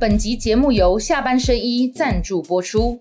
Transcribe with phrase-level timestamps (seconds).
[0.00, 2.98] 本集节目由下半身衣赞助播出。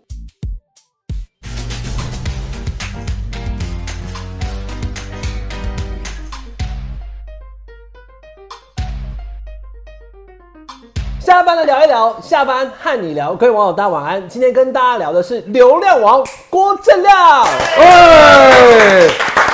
[11.21, 14.27] 下班了聊一聊，下班和你聊，各位网友大家晚安。
[14.27, 17.45] 今天跟大家聊的是流量王郭正亮，
[17.77, 19.07] 哎，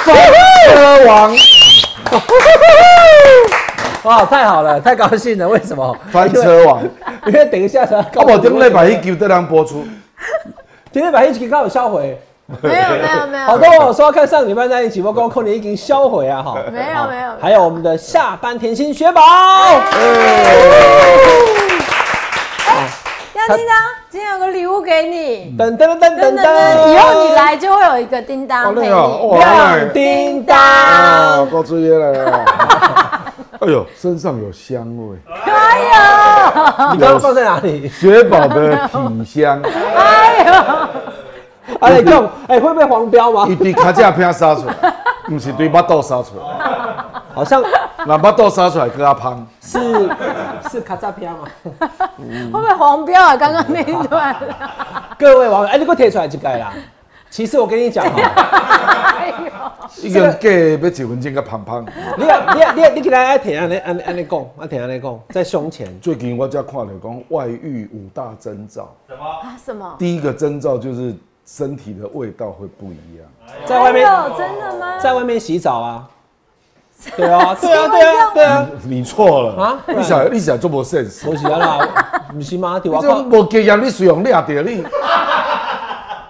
[0.04, 0.16] 翻
[0.73, 1.38] 车王，
[4.05, 5.47] 哇，太好了，太高兴了。
[5.49, 5.97] 为什么？
[6.11, 6.83] 翻车王，
[7.25, 9.84] 因为等一下才要告啊诉你无顶礼拜迄集得人播出，
[10.91, 12.17] 今天把一起刚好销毁。
[12.61, 16.55] 没有没有没有，好多网友说要看上礼拜那一集，我光扣你已经销毁啊哈。
[16.71, 19.20] 没有没有，还有我们的下班甜心雪宝，
[23.33, 23.75] 亮叮当，
[24.11, 28.88] 今天有个礼物给你，噔噔噔噔等噔等等，以后你来就会有一个叮当陪你。
[28.88, 30.55] 亮叮当。
[30.55, 32.45] 啊，够注意了，
[33.62, 35.80] 哎呦，身上有香味，哎
[36.90, 37.88] 呦，你刚刚放在哪里？
[37.88, 40.54] 雪宝的体香，哎呦，
[41.80, 43.56] 哎，你看，哎，会不会黄标吗伊？
[43.56, 44.73] 对卡架片撒出来，
[45.25, 46.44] 不是对巴豆撒出来，
[47.34, 47.64] 好像
[48.06, 50.09] 那巴豆撒出来更加胖，是
[50.69, 51.47] 是卡扎片吗？
[52.17, 53.38] 会不会黄标啊？
[53.38, 54.36] 刚刚那一段，
[55.17, 56.73] 各位网友，哎，你给我贴出来就该啦。
[57.36, 58.31] 其实我跟你讲哈，
[59.19, 61.86] 哎呦，已经假要一分钟个胖胖。
[62.17, 66.00] 你啊你啊你啊你起来爱听安尼安尼安尼讲，啊听安尼讲，在胸前。
[66.00, 69.95] 最近我才看到讲外遇五大征兆，啊什么？
[70.00, 71.13] 第一个征兆就是
[71.45, 73.28] 身体的味道会不一样。
[73.66, 74.97] 在外面真的吗？
[74.97, 76.08] 在外面洗澡啊。
[77.17, 79.94] 对啊，对啊，对啊，对啊，你错了啊啊！
[79.94, 82.80] 你想你想做无 sense，我洗了啦，不是吗？
[82.81, 84.81] 对我这靠，无经验你使用掠着你，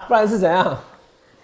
[0.07, 0.75] 不然是怎样？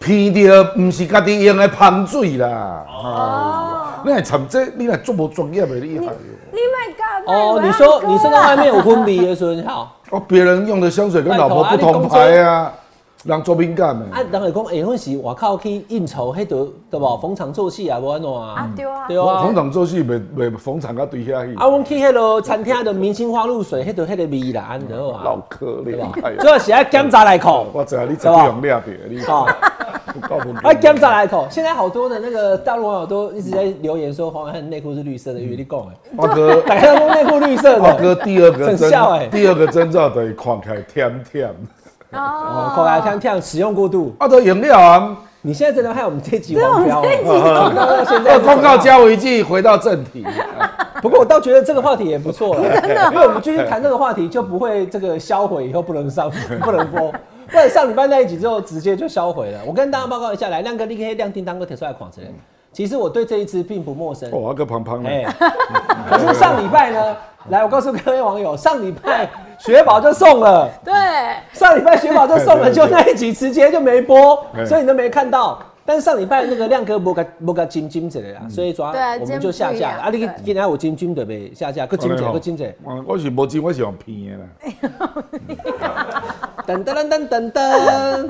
[0.02, 2.84] 偏着不是家己用的喷水啦。
[2.88, 6.06] 哦，你系掺这，你系足无专业的厉害。
[6.52, 7.30] 你 my god！
[7.34, 12.74] 哦，你说你说在外面有婚礼的时候，你好， 哦，别人用的香水跟老婆不同牌啊，
[13.24, 14.06] 让做敏感的。
[14.12, 17.18] 啊，人会讲，下昏时外口去应酬，迄度对不？
[17.18, 18.70] 逢场作戏啊，无安怎啊啊？
[18.76, 19.56] 对啊，对啊逢。
[19.56, 25.22] 场作戏，袂袂逢场啊对遐去啊，，阮去迄落餐厅的明星花露水，迄度迄个味啦，安得啊。
[25.24, 26.40] 老可怜。
[26.40, 29.46] 主要是爱检查来口，我知道你怎么用掠着你，啊，
[30.64, 31.48] 爱检查来口。
[31.50, 41.54] 现在好多的那个大陆网友都一直在留言说黄伟汉内裤是绿色的，因为你讲哎，我哥， 大家都内裤绿色我的，哥第二个很征笑欸，第二个征兆就是看起来甜甜。
[42.12, 44.14] 哦，哦口来听听使用过度。
[44.20, 47.30] 啊，都饮料啊，你现在真的害我们这集黄标对了。
[47.30, 50.26] 我们到现在要公告加我一句，回到正题。
[51.02, 52.62] 不过我倒觉得这个话题也不错 了，
[53.12, 56.30] 因为我们继续谈这个话题，就不会这个销毁，以后不能上
[56.62, 57.12] 不能播。
[57.50, 59.60] 不然上礼拜那一集之后，直接就销毁了。
[59.66, 62.28] 我跟大家报告一下，来亮哥，你可以亮叮当哥贴出来狂之类。
[62.72, 65.26] 其实我对这一支并不陌生，哦，阿哥胖胖的，哎，
[66.10, 67.18] 可是上礼拜呢，
[67.50, 70.94] 来我告诉各位网友，上礼拜雪宝就送了，对，
[71.54, 75.60] 上礼拜雪宝就送了，就那一集直接就没播，哎所以你都没看到。
[75.92, 78.88] 但是上礼拜那个亮哥不个不个金金子的啦，所以说
[79.20, 80.04] 我们就下架了。
[80.04, 84.38] 啊，你今天不一样今天有金金的呗，下架，个金子个金子，我我是无金，我是用骗的。
[84.38, 84.48] 啦。
[86.66, 88.30] 噔噔噔噔噔噔，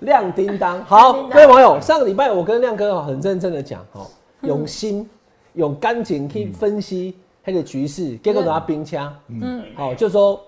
[0.00, 0.82] 亮叮当。
[0.86, 4.04] 好，各位网友，上个礼拜我跟亮哥很认真的讲，哦，
[4.40, 5.08] 用心、
[5.52, 10.40] 用感情去分析那个局势，结果拿冰枪，嗯，好，就说，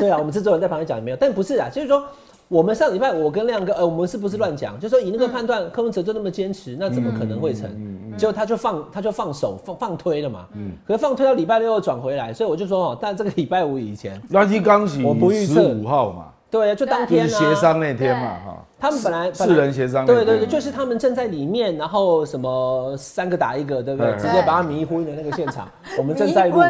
[0.00, 2.02] 对啊，我们制作人在旁边讲没有，但不是啊，就是说。
[2.48, 4.78] 我们上礼拜我跟亮哥，呃，我们是不是乱讲？
[4.78, 7.68] 就说以那个判断，柯文哲就那么坚持，那怎么可能会成？
[8.16, 10.46] 结果他就放他就放手放放推了嘛。
[10.86, 18.65] 可是放推到礼拜六又转回来，所以我就说哦，但这个礼拜五以前，那一刚起我不预测十五号嘛，对，就当天啊，协商那天嘛，哈。
[18.78, 24.12] 他们本来四人协商对对对，就是他们正在里面，然后什么三个打一个，对不对？
[24.16, 25.66] 直接把他迷昏的那个现场，
[25.98, 26.60] 我们正在录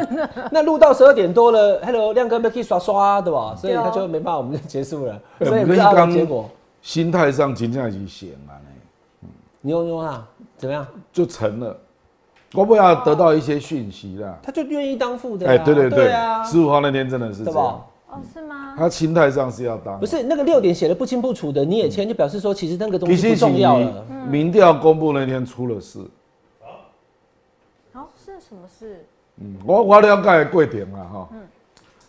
[0.53, 3.57] 那录到十二点多了，Hello 亮哥被可以刷刷，对吧？
[3.57, 6.49] 所以他就没办法，我们就结束了，哎所以不知道结果。
[6.81, 9.29] 心态上真正是险啊，呢，
[9.61, 10.25] 你用用啊，
[10.57, 10.87] 怎么样？
[11.13, 11.77] 就成了。
[12.55, 14.39] 我不要得到一些讯息啦。
[14.41, 17.85] 他就愿意当副的啊，哎，对对对啊，，十五号那天真的是这样，？
[18.09, 18.75] 哦是吗？
[18.77, 19.99] 他心态上是要当。
[19.99, 24.05] 不，是那个六点写的不清不楚的，你也签，就表示说其实那个东西不实重要了。
[24.09, 26.01] 是民调公布那天出了事。
[27.93, 29.05] 哦是什么事？
[29.39, 31.29] 嗯，我我了解的过程啊，哈，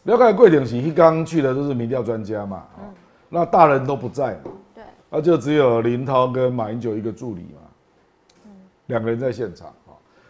[0.03, 2.85] 了解的过程是一刚去的都是民调专家嘛，嗯
[3.29, 8.51] 那大人都不在嘛，对，那就只有林涛跟马英九一个助理嘛，
[8.85, 9.67] 两个人在现场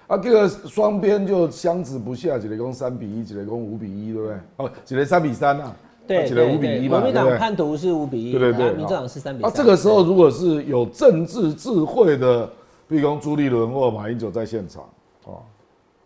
[0.08, 4.38] 啊，啊，这个双边就相持不下，几个攻三比一，几个攻五比一，对不对？
[4.58, 5.76] 哦，几个三比三啊，
[6.08, 7.38] 对几个五比一嘛，国民党？
[7.38, 9.58] 叛徒是五比一，对对对民进党是三比啊，三。
[9.58, 12.50] 这个时候如果是有政治智慧的，
[12.88, 14.84] 比如说朱立伦或马英九在现场，
[15.26, 15.42] 哦，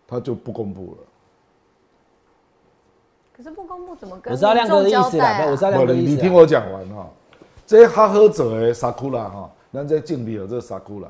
[0.07, 1.07] 他就不公布了。
[3.37, 6.09] 可是不公布怎么跟我知道亮哥的意思啦，民众交代啊我知道亮不，哥的意思啊。
[6.09, 7.09] 你你听我讲完哈，
[7.67, 11.07] 这哈喝者的萨库拉哈，咱在敬礼有这萨库拉。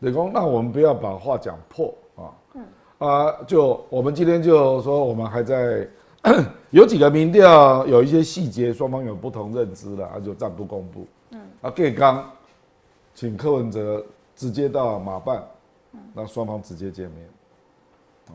[0.00, 2.30] 李工，那我们不要把话讲破啊。
[2.98, 5.88] 啊，就我们今天就说，我们还在
[6.70, 11.06] 有几个民调，有一些细节，双方有不同认知了，啊，就暂不公布。
[11.30, 12.28] 嗯，啊，给刚
[13.14, 14.04] 请柯文哲
[14.34, 15.44] 直接到马办，
[16.12, 17.28] 那双方直接见面。
[18.28, 18.32] 啊，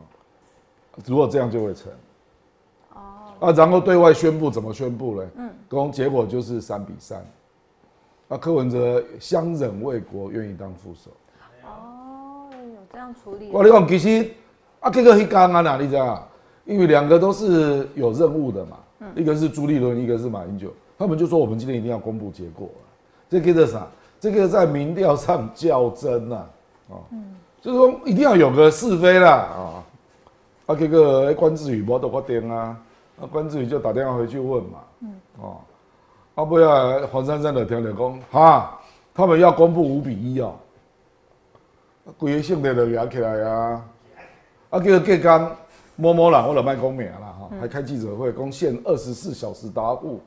[1.04, 1.92] 如果这样就会成。
[2.94, 5.30] 啊，然后对外宣布怎么宣布呢？
[5.36, 7.24] 嗯，公结果就是三比三。
[8.28, 11.10] 啊，柯文哲相忍为国，愿意当副手。
[13.52, 14.30] 我跟你讲，其实
[14.80, 16.26] 啊，这个一刚啊哪，你知道？
[16.64, 18.78] 因为两个都是有任务的嘛，
[19.14, 22.88] 一个是朱立伦，一个是马英九，他们就说我们今天一定要公布结果了。
[23.28, 23.86] 这个叫啥？
[24.18, 26.48] 这个在民调上较真呐、啊，
[26.88, 26.96] 哦，
[27.60, 29.84] 就是说一定要有个是非啦，啊，
[30.66, 32.76] 啊，这个关志宇没得我电啊，
[33.20, 34.78] 啊，关志宇就打电话回去问嘛，
[35.42, 35.56] 哦，
[36.36, 38.80] 啊，不要黄珊珊的听了讲，哈，
[39.14, 40.54] 他们要公布五比一哦。
[42.18, 43.84] 规个性的就压起来啊！
[44.70, 45.56] 啊，叫隔刚
[45.96, 50.20] 某某人，我就卖讲名啦哈，还开记者会，讲限二十四小时答复，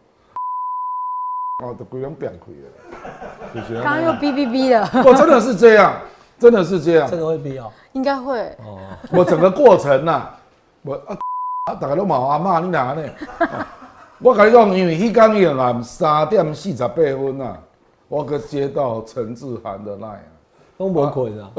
[1.63, 6.01] 啊，都规人变开了，刚刚又哔哔哔的，我真的是这样，
[6.39, 7.17] 真的是这样这。
[7.17, 7.71] 个会哔哦。
[7.93, 8.39] 应该会。
[8.65, 8.79] 哦，
[9.11, 10.29] 我整个过程呐、
[10.81, 11.17] 我啊
[11.65, 13.03] 啊，大家都骂阿妈，你哪呢？
[13.39, 13.67] 啊
[14.19, 17.59] 我跟你讲，因为迄天夜晚三点四十八分啊，
[18.07, 20.17] 我个接到陈志涵的 line
[20.77, 20.79] 啊。
[20.79, 21.51] 都无困啊。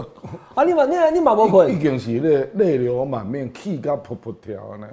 [0.55, 1.81] 啊，你嘛你你嘛无已困。
[1.81, 4.87] 经是泪泪流满面，气甲噗噗跳呢。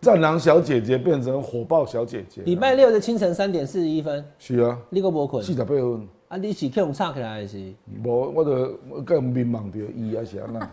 [0.00, 2.42] 战狼小姐姐变成火爆小姐姐。
[2.42, 5.52] 礼拜六的清晨三点四十一分，是啊，你个无困四。
[5.52, 7.58] 十八分，啊，你是去用吵起来的是？
[8.04, 10.68] 无我就我更迷茫着伊啊是安那。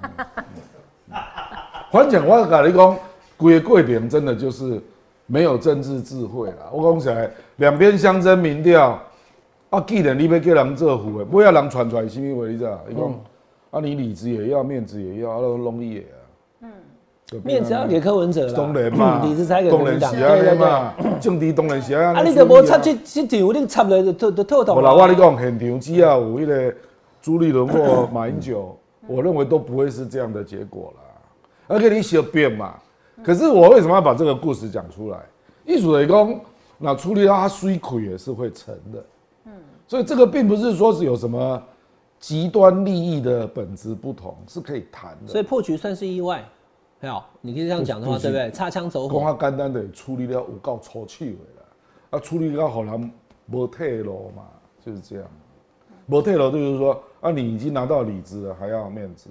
[1.92, 2.98] 反正我跟你讲，
[3.36, 4.80] 规个过程真的就是
[5.26, 6.70] 没有政治智慧啦。
[6.72, 9.02] 我讲起来，两边相争民调，
[9.75, 12.80] 啊，既然你要叫人做副的，不要人传出来什么话，你知道？
[12.89, 13.04] 伊讲，
[13.72, 16.18] 啊，你里子也要，面子也要，啊，都弄伊的啊。
[16.62, 18.54] 嗯，面子要给柯文哲啦。
[18.56, 20.13] 当然嘛，理智才给国当民党。
[20.16, 20.66] 然是安尼对对对。
[20.66, 22.19] 嘛，政治当然是安尼。
[22.19, 26.74] 啊，你就无插这这场，你插了就就就透透我老话你讲，现场只要有迄个
[27.22, 28.77] 朱立伦或马英九，
[29.07, 31.01] 我认为都不会是这样的结果啦。
[31.68, 32.75] 而且你小变嘛，
[33.24, 35.18] 可是我为什么要把这个故事讲出来？
[35.66, 36.39] 艺术的讲，
[36.77, 39.04] 那处理到他虽亏也是会成的。
[39.86, 41.62] 嗯，所以这个并不是说是有什么
[42.20, 45.28] 极端利益的本质不同，是可以谈的。
[45.28, 46.44] 所以破局算是意外。
[46.98, 48.52] 还好，你可以这样讲的话，就是对不对？
[48.52, 49.20] 擦枪走讲火。
[49.34, 51.64] 较简单的处理了有够粗手的啦，
[52.12, 53.12] 啊，处理到好人
[53.52, 54.44] 无退路嘛，
[54.84, 55.28] 就是这样。
[56.08, 59.30] 无退路就是说，啊，你已经拿到理智了，还要面子，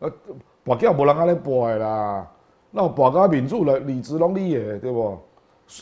[0.00, 0.10] 啊，
[0.64, 2.28] 跋筊无人安尼跋的啦，
[2.72, 5.16] 那有跋到民主了，理智拢你的，对不？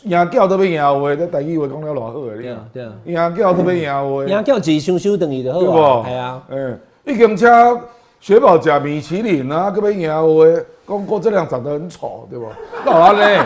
[0.05, 2.93] 赢叫都要赢话，这台语话讲了偌好的，你看对啊，对啊。
[3.05, 6.03] 赢叫都要赢话，人家叫钱收收等于就好对啊。
[6.03, 6.09] 不？
[6.09, 6.43] 系啊。
[6.51, 7.81] 嗯，已经车
[8.21, 12.47] 雪宝食米其林啊，搁要赢话，讲郭正亮长得很丑，对不？
[12.85, 13.43] 那有安尼，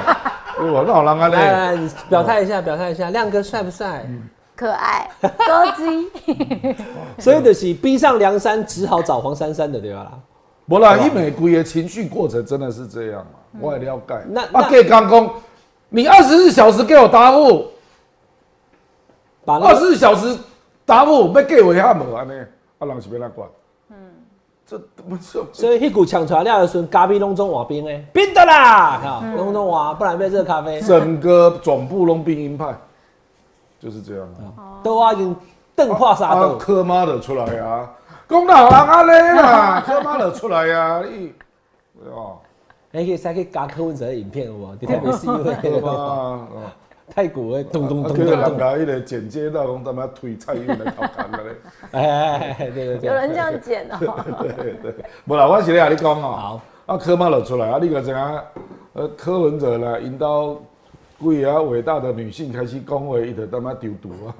[0.58, 0.82] 对不？
[0.82, 1.34] 那有人安尼。
[1.34, 4.04] 来来，你表态一下，表态一下，亮哥帅不帅？
[4.54, 6.08] 可爱，高级，
[7.18, 10.12] 所以就是逼上梁山，只好找黄珊珊的，对吧啦？
[10.66, 13.58] 无啦，伊美规的情绪过程真的是这样嘛？
[13.60, 14.14] 我也了解。
[14.28, 15.30] 那啊，那给刚讲，
[15.94, 17.68] 你二十四小时给我答复，
[19.44, 20.34] 二十四小时
[20.87, 22.32] 答复要给我下无安尼，
[22.78, 23.46] 啊，人是要哪管？
[23.90, 23.96] 嗯，
[24.66, 30.80] 这不是所以迄股抢出来了的时候，咖啡拢总换冰诶，冰的啦，哈，拢总换，不然被热咖啡。
[30.80, 32.75] 整个总部拢兵鹰派，
[33.78, 34.26] 就是这样。
[34.56, 34.80] 啊。
[34.82, 35.37] 都啊，已经
[35.76, 36.56] 瞪破沙啊，豆。
[36.56, 37.90] 柯妈的出来啊，
[38.26, 41.34] 讲哪有人安尼啦，柯妈的出来啊，你，
[42.11, 42.38] 哦，
[42.92, 44.75] 哎，可以再去加柯文哲的影片有无？
[44.80, 46.76] 你特别是因为柯那个妈啊。
[47.14, 48.58] 太古的咚咚啊，咚咚咚。
[48.58, 51.54] 家迄个剪接到讲他妈推蔡英文的头壳了咧。
[51.90, 53.08] 哎哎哎，对对对。
[53.08, 53.99] 有人这样剪哦。
[54.40, 54.94] 对对，
[55.26, 56.22] 无啦，我是咧跟你讲哦。
[56.22, 56.61] 好。
[56.87, 58.16] 啊，柯妈就出来啊，你个知影？
[58.94, 60.56] 呃，柯文哲啦，引导
[61.18, 64.32] 几啊伟大的女性开始讲话，伊就他妈丢毒啊。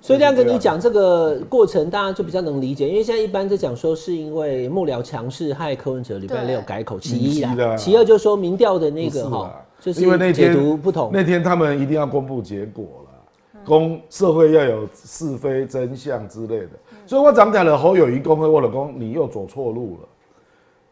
[0.00, 11.10] 所以亮哥，你讲这个过程，大家就比较能理解，因为现在一般在讲说是因为幕僚强势害柯文哲礼拜六改口，其一是的啦，其二就是说民调的那个哈就是因为那解天读不同。
[11.12, 16.70] 那天他们一定要公布结果了，公社会要有是非真相之类的。
[17.04, 20.08] 所以我讲讲了侯友谊公会我老公，你又走错路了。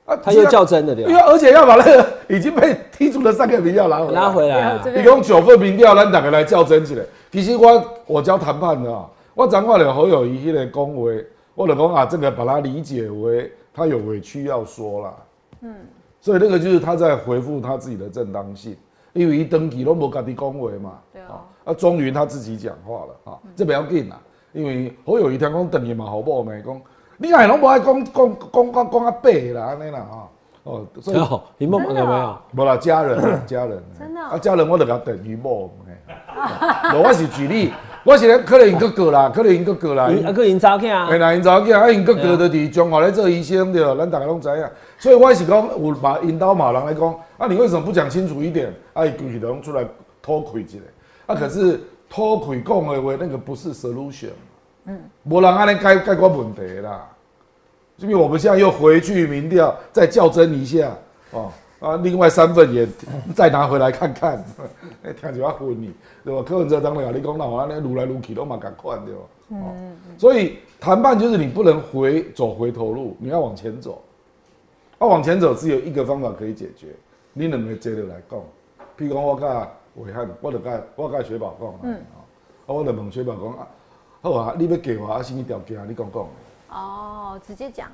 [0.07, 4.13] 啊他又较真的对吧因为而且要把那个已经被剔除的三个民调拿回来。
[4.13, 7.03] 拉回来啊这，边你讲九份民调，让大家来较真起来。
[7.37, 11.23] 其实我我教谈判的啊，我掌握了侯友谊迄个恭维，
[11.55, 15.15] 我就讲啊，这个把它理解为他有委屈要说啦。
[15.61, 15.75] 嗯，
[16.19, 18.75] 所以那个就是他在回复他自己的正当性，
[19.13, 24.19] 因为一登记都无家己恭维嘛，对啊啊，终于他自己讲话了啊，这不要紧啦，
[24.55, 26.63] 因为侯友谊听讲等于嘛好不好呢？
[26.63, 26.81] 讲
[27.19, 28.15] 你爱拢无爱讲讲
[28.51, 30.29] 讲讲讲啊白啦安尼啦哈，
[30.63, 32.39] 哦，所以哦，你梦有没有？
[32.55, 35.86] 无啦，家人啊家人，真的哦啊家人我就甲等于某，嘿
[36.95, 37.73] 无我是举例，
[38.05, 44.65] 我是咧可能因哥哥啦，可能因哥哥啦，你啊个因早起啊哎，，那因查囝啊，因哥哥就伫中华咧做医生对，咱大家拢知影。
[44.99, 48.73] 所以我是讲有马引导马人来讲，啊，你为什么不讲清楚一点？
[48.93, 49.85] 啊，伊规气都拢出来
[50.23, 50.79] 偷窥一下。
[51.27, 54.29] 啊，可是偷窥讲的话，那个不是 solution。
[54.85, 57.05] 嗯，无人安尼解解决问题啦。
[57.97, 60.91] 因为我们现在又回去民调，再较真一下
[61.31, 61.51] 哦。
[61.87, 62.87] 啊，另外三份也
[63.35, 64.45] 再拿回来看看，
[65.05, 65.93] 哎，听就要昏你，
[66.25, 66.43] 对吧？
[66.47, 69.21] 柯文哲当然跟你讲，那我安尼撸来撸去都嘛赶快，对吧？
[69.51, 69.73] 哦，
[70.19, 74.03] 所以谈判就是你不能回走回头路，你要往前走。
[74.99, 76.89] 啊，往前走只有一个方法可以解决，
[77.33, 78.41] 你能不能接着来讲。
[78.99, 82.19] 譬如讲我甲伟汉，我就甲我甲雪宝讲，嗯，啊，
[82.67, 83.69] 我就问雪宝讲啊，
[84.23, 85.85] 好啊，你要给我啊，什么条件啊？
[85.87, 86.27] 你讲讲，
[86.71, 87.89] 哦，直接讲，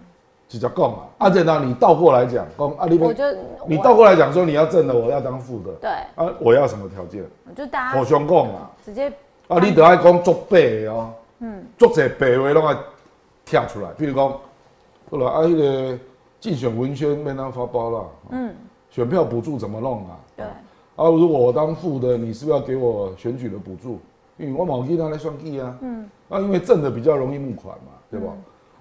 [0.49, 1.01] 直接讲啊。
[1.19, 3.25] 啊，然后你倒过来讲，讲啊，你要我就
[3.67, 7.25] 你倒过来讲说你要正的，我要当副的，对，啊，我要什么条件？
[7.49, 8.71] 我就大家互相讲啊。
[8.85, 9.13] 直接
[9.49, 12.77] 啊，你得爱讲作白的哦，嗯，作者白话拢爱
[13.45, 13.89] 跳出来。
[13.97, 14.29] 比如讲，
[15.11, 15.99] 后来啊，迄个
[16.41, 18.55] 竞选文宣没当发包了，嗯，
[18.91, 20.19] 选票补助怎么弄啊？
[20.37, 23.99] 对，啊，如果我当副的，你是不是要给我选举的补助？
[24.39, 28.33] 因为我冇去拿来算计啊，嗯，啊，因为正的比较容易募款嘛，对吧？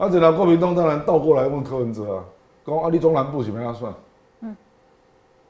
[0.02, 2.24] 啊，然后国民党当然倒过来问柯文哲啊，
[2.66, 3.94] 讲啊，你中南部怎么样算？
[4.40, 4.56] 嗯，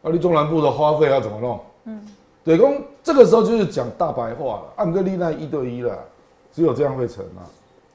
[0.03, 1.57] 啊，你中南部的花费要怎么弄？
[1.85, 2.05] 嗯，
[2.43, 2.69] 对，讲
[3.01, 5.97] 这个时候就是讲大白话了，按个例那一对一了，
[6.51, 7.47] 只有这样会成啊。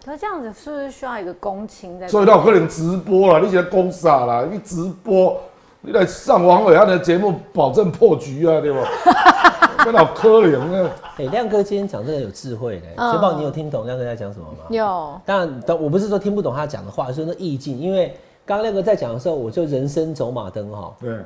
[0.02, 2.08] 可是这样子是不是需要一个公情在？
[2.08, 5.38] 所以他有可能直播了，你现在攻傻了，你直播，
[5.82, 8.80] 你来上王伟安的节目，保证破局啊，对吧？
[9.86, 10.90] 真的好可怜啊！
[11.16, 12.94] 哎，亮哥今天讲真的有智慧嘞。
[12.96, 14.64] 嗯雪宝，你有听懂亮哥在讲什么吗？
[14.68, 17.78] 有，当然，但我不是说听不懂他讲的话，是说那意境。
[17.78, 18.12] 因为
[18.44, 21.16] 刚刚亮哥在讲的时候，我就人生走马灯哈，对，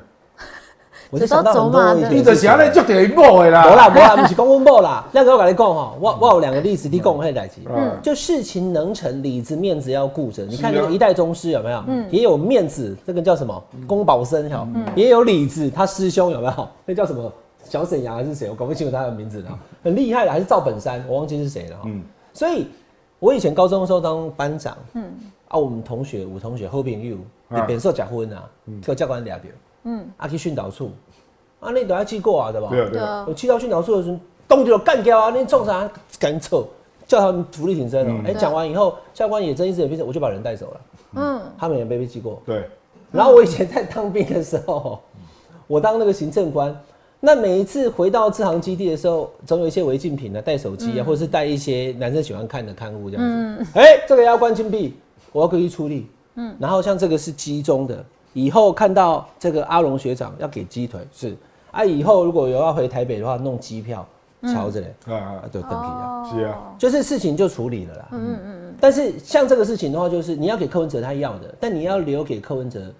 [1.09, 2.19] 我就想到很多我以前的事情。
[2.19, 3.65] 你就是安尼就得某的啦。
[3.65, 5.03] 无啦无啦，不是讲阮某啦。
[5.11, 7.61] 亮哥我跟你讲哈，我我有两个例子，你讲迄代志。
[7.67, 10.43] 嗯就事情能成，里子面子要顾着。
[10.45, 11.83] 你看那个一代宗师有没有？
[12.11, 13.63] 也有面子，这个叫什么？
[13.87, 16.67] 宫保生哈，也有里子，他师兄有没有？
[16.85, 17.31] 那叫什么？
[17.71, 18.49] 小沈阳还是谁？
[18.49, 19.59] 我搞不清楚他的名字了。
[19.81, 21.83] 很厉害的，还是赵本山，我忘记是谁了哈。
[21.85, 22.67] 嗯所以，
[23.17, 25.03] 我以前高中的时候当班长，嗯，
[25.47, 27.15] 啊，我们同学，我同学好朋友，
[27.47, 28.43] 啊你本色假婚啊，
[28.81, 29.43] 叫教官俩着，
[29.83, 30.91] 嗯，啊去训导处，
[31.61, 32.67] 啊，你都要记过啊，对吧？
[32.69, 34.17] 对啊对啊，我去到训导处的时候，
[34.49, 35.29] 动就干掉啊！
[35.29, 35.89] 你做啥？
[36.19, 36.65] 赶紧撤，
[37.07, 38.21] 叫他们福利挺身哦。
[38.21, 40.81] 嗯哎、讲完以后，教官也睁一只眼闭一只，我就把人带走了。
[41.15, 42.41] 嗯，他们也没被记过。
[42.45, 42.67] 对，
[43.11, 44.99] 然后我以前在当兵的时候，
[45.67, 46.73] 我当那个行政官，
[47.23, 53.23] 那每一次回到支航基地的时候，总有一些违禁品啊，带手机啊，或者是带一些男生喜欢看的刊物这样
[53.63, 53.79] 子。
[53.79, 54.95] 哎、这个要关禁闭，
[55.31, 56.07] 我要过去出力。
[56.35, 61.35] 嗯，然后像这个是鸡中的，以后看到这个阿龙学长要给鸡腿是
[61.69, 64.07] 啊，以后如果有要回台北的话，弄机票，
[64.43, 66.31] 瞧着嘞，啊啊啊，，就登记啊。
[66.33, 68.07] 是啊，就是事情就处理了啦。
[68.13, 68.75] 嗯嗯嗯。
[68.79, 72.91] 但是像这个事情的话，就是你要给柯文哲他要的，但你要留给柯文哲面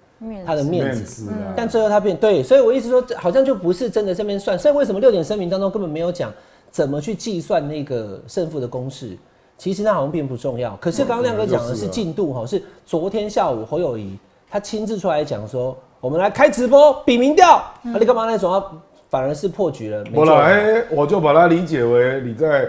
[0.44, 1.32] 他的面面子。
[1.56, 4.58] 但最后他变对，所以我意思说，这好像就不是真的这边算。
[4.58, 6.32] 所以为什么六点声明当中根本没有讲
[6.70, 9.16] 怎么去计算那个胜负的公式？
[9.58, 10.76] 其实那好像并不重要。
[10.80, 14.18] 可是刚刚亮哥讲的是进度哈，是昨天下午侯友谊
[14.50, 18.64] 他亲自出来讲说，我们来开直播比民调，啊，你干嘛那种啊
[19.08, 20.02] 反而是破局了？
[20.10, 22.68] 没我来，我就把它理解为你在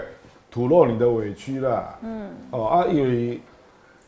[0.50, 1.98] 吐露你的委屈啦。
[2.02, 3.40] 嗯，哦啊，因为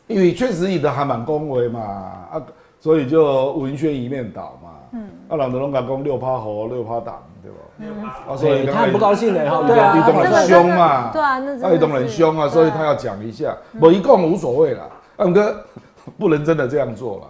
[0.06, 2.42] 因为确实你的还蛮恭维嘛，啊，
[2.86, 4.70] 所以就文宣一面倒嘛。
[4.92, 7.50] 嗯，啊，人都拢讲讲六趴猴六趴党，对
[7.90, 8.16] 吧？
[8.28, 11.10] 啊，所以对他很不高兴的哈，你对啊，你懂很凶嘛？
[11.12, 13.56] 对啊那他也懂很凶啊，所以他要讲一下。
[13.80, 15.64] 我一共无所谓啦，啊，哥
[16.16, 17.24] 不能真的这样做啦。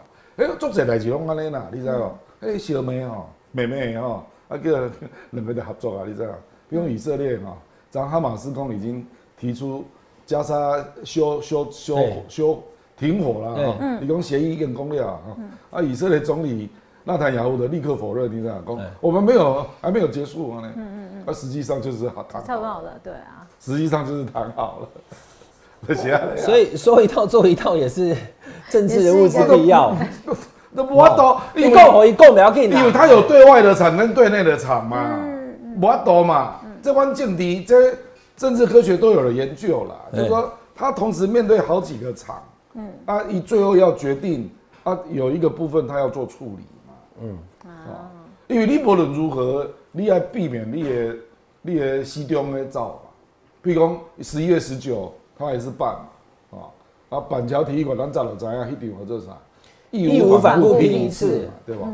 [0.44, 2.18] 哎，做这代志拢安尼啦，你知道？
[2.42, 4.72] 哎，小妹哦，妹妹哦，啊，叫
[5.32, 6.28] 两个的合作啊，你知道？
[6.68, 7.56] 比如以色列哈，
[7.90, 9.06] 咱哈马斯空已经
[9.40, 9.82] 提出
[10.26, 12.62] 加沙休休休对休
[12.98, 13.66] 停火了对。
[13.66, 15.20] 哈，你讲协议已经公了啊，
[15.70, 16.68] 啊，以色列总理
[17.04, 18.60] 纳坦雅胡的立刻否认，你知道？
[18.66, 20.72] 讲我们没有还没有结束啊呢，
[21.26, 22.44] 啊，实际上就是谈好了。
[22.46, 24.88] 差不多好的，对啊，实际上就是谈好了。
[26.36, 28.16] 所以说一套做一套也是
[28.70, 29.94] 政治人物之必要。
[30.72, 35.18] 那我都一因共为一共不要紧啦，因为他有对外的场跟对内的场嘛，
[35.80, 37.94] 我多嘛，这关政敌这
[38.36, 42.42] 政治科学都有了研究啦，就是说他同时面对好几个场，
[42.76, 44.50] 嗯啊，你最后要决定
[44.85, 48.12] 啊，有一个部分他要做处理嘛，嗯啊，
[48.47, 51.16] 因为你无论如何，你要避免你的
[51.62, 53.11] 你的西中的走嘛。
[53.62, 55.97] 比如讲十一月十九，他还是办
[56.50, 59.37] 嘛，啊啊板桥体育馆咱早就知影，迄场叫做啥？
[59.92, 61.88] 义无反顾拼一次，对吧？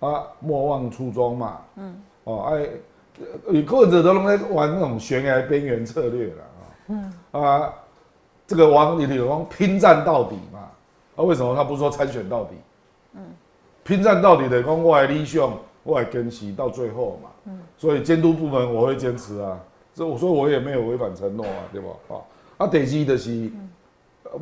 [0.00, 1.58] 啊啊，莫忘初衷嘛。
[1.76, 2.00] 嗯。
[2.24, 2.68] 哦，哎，
[3.50, 6.62] 有个人都拢在玩那种悬崖边缘策略了啊。
[6.86, 7.12] 嗯。
[7.32, 7.74] 啊，
[8.48, 10.58] 这个王，你比如讲拼战到底嘛。
[11.14, 12.54] 啊，为什么他不说参选到底？
[13.14, 13.20] 嗯。
[13.84, 17.30] 拼战到底的，光我来立项，我来跟持到最后嘛。
[17.44, 17.60] 嗯。
[17.76, 19.56] 所以监督部门我会坚持啊。
[19.94, 21.90] 这我说我也没有违反承诺啊，对不？
[22.12, 22.20] 啊。
[22.56, 23.48] 啊，第二的是。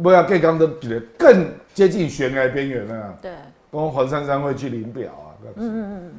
[0.03, 3.17] 不要更刚的比得更接近悬崖边缘了。
[3.23, 3.31] 对，
[3.71, 5.31] 跟黄珊珊会去领表啊。
[5.55, 6.13] 嗯嗯嗯，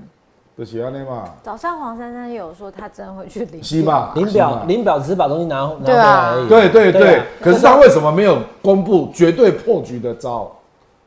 [0.58, 1.26] 就是安尼嘛。
[1.44, 3.64] 早上黄珊珊有说她真会去领。
[3.64, 4.12] 是吧？
[4.16, 6.48] 领表，领表只是把东西拿拿回来而已。
[6.48, 7.22] 对对对。
[7.42, 10.52] 可是他为什么没有公布绝对破局的招？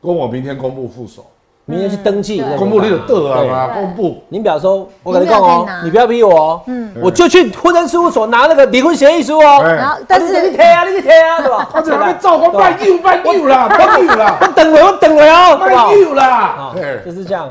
[0.01, 1.25] 跟我明天公布副手。
[1.65, 4.23] 明天去登记，公布你的得啊嘛，公布。
[4.29, 9.61] 林表说，我跟你讲哦，你不要逼我哦，嗯，我就去婚姻事务所拿那个离婚协议书哦。
[9.63, 11.69] 然后，但是你贴啊，你去贴啊，是吧？
[11.71, 16.73] 他这边照我卖油卖油啦， 卖油啦， 我等了，我等了哦，卖油啦，
[17.05, 17.47] 就是这样。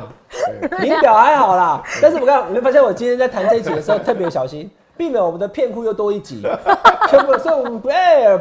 [0.81, 4.71] 您表还好啦，但是我刚，你会发现我今天在谈这一集的时候特别小心。
[4.97, 6.43] 避免我们的片库又多一集，
[7.09, 7.95] 全部，所以我们不会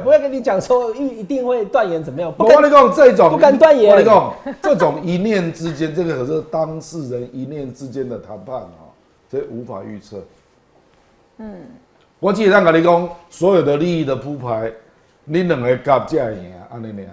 [0.04, 2.34] 不会跟你讲说一一定会断言怎么样。
[2.38, 3.90] 我跟你讲，这种不敢断言。
[3.90, 8.92] 我跟你讲，这种一念之间，这个可是当事人一念之间的谈判啊，
[9.32, 10.18] 这无法预测。
[11.38, 11.62] 嗯，
[12.20, 14.70] 我记得让跟你讲，所有的利益的铺排，
[15.24, 17.10] 你两个夹这赢啊，安尼样。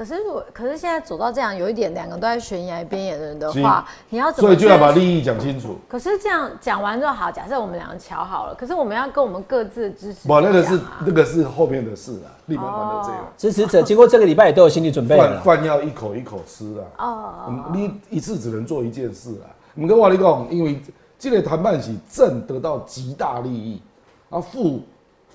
[0.00, 4.48] 可是，我可是现在走到这样，有一点两个都在悬崖边缘的人的话，你要怎么？
[4.48, 5.76] 所以就要把利益讲清楚。
[5.86, 10.26] 可是这样讲完就好，假设我们两个瞧好了，可是我们要跟我们各自的支持。
[10.26, 13.18] 不，那个是那个是后面的事啊，立马完了这个。
[13.36, 15.38] 支持者经过这个礼拜也都有心理准备了。
[15.42, 16.64] 饭要一口一口吃
[16.96, 17.04] 啊。
[17.04, 17.70] 哦。
[17.70, 19.52] 你一次只能做一件事啊。
[19.74, 20.80] 你跟我你讲，因为
[21.18, 23.82] 这个谈判是正得到极大利益，
[24.30, 24.80] 啊副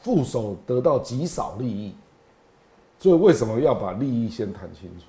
[0.02, 1.94] 副手得到极少利益。
[3.06, 5.06] 所以为什么要把利益先谈清楚？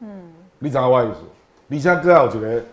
[0.00, 1.18] 嗯，你知道我意思？
[1.66, 2.64] 你现在哥有一个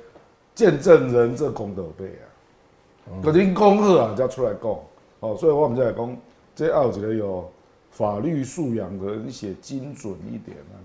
[0.53, 4.79] 见证人这功德碑啊，可能恭贺啊，就要出来讲
[5.19, 5.35] 哦。
[5.37, 6.17] 所以我们就来讲，
[6.55, 7.51] 这要有一个有
[7.91, 10.79] 法律素养的人写精准一点啊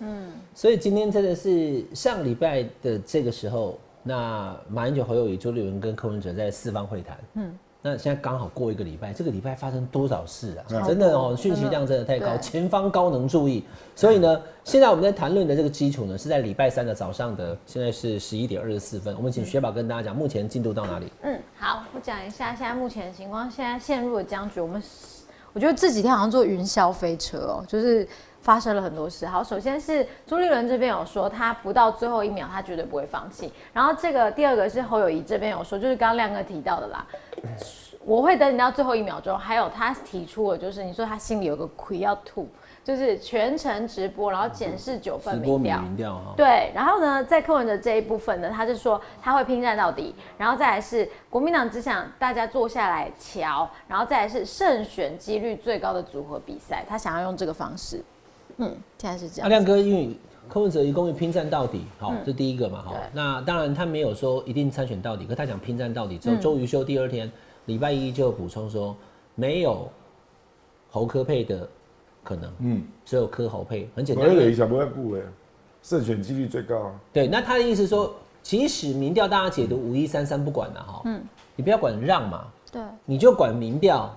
[0.00, 7.18] 那嗯，所以今天真的是上礼拜的这个时候，那马英九、侯友谊、周立文跟柯文哲在四方会谈。
[7.34, 7.58] 嗯。
[7.86, 10.82] 那现在刚好过一个礼拜，这个礼拜发生多少事啊？
[10.84, 13.62] 真的哦，讯息量真的太高，前方高能注意。
[13.94, 19.14] 所以呢，现在我们在谈论的这个基础呢，是在礼拜三的早上的，现在是十一点二十四分。
[19.16, 21.06] 我们请雪宝跟大家讲，目前进度到哪里？
[21.22, 23.48] 嗯，好，我讲一下现在目前的情况。
[23.48, 24.82] 现在陷入了僵局，我们
[25.52, 28.08] 我觉得这几天好像坐云霄飞车哦，就是。
[28.46, 29.26] 发生了很多事。
[29.26, 33.52] 好，首先是朱立伦这边有说，他不到最后一秒，他绝对不会放弃。
[33.72, 37.04] 然后这个第二个是侯友谊这边有说，就是刚刚亮哥提到的啦，
[38.04, 39.36] 我会等你到最后一秒钟。
[39.36, 42.48] 还有他提出的，就是你说他心里有个亏要吐，
[42.84, 45.82] 就是全程直播，然后检视九份民调。
[46.36, 50.14] 对，然后呢，在柯文哲这一部分呢，他是说他会拼战到底。
[50.38, 58.00] 然后再来是国民党只想大家坐下来瞧，然后再来是胜选几率最高的组合比赛，他想要用这个方式。
[58.58, 59.44] 嗯，现在是这样。
[59.44, 60.16] 阿亮哥，因为
[60.48, 62.94] 柯文哲一共拼战到底，好，这第一个嘛，好。
[63.12, 66.16] 那当然他没有说一定参选到底，可他讲拼战到底。
[66.18, 67.30] 之后周瑜修第二天，
[67.66, 68.96] 礼拜一就补充说
[69.34, 69.88] 没有
[70.90, 71.68] 侯科配的
[72.22, 74.24] 可能，嗯，只有柯侯配，很简单。
[74.26, 75.20] 我想不会顾哎，
[75.82, 77.00] 胜选几率最高啊。
[77.12, 81.22] 对，那他的意思说，即使民调大家解读五一三三不管了哈，嗯，
[81.56, 84.14] 你不要管让嘛，对，你就管民调，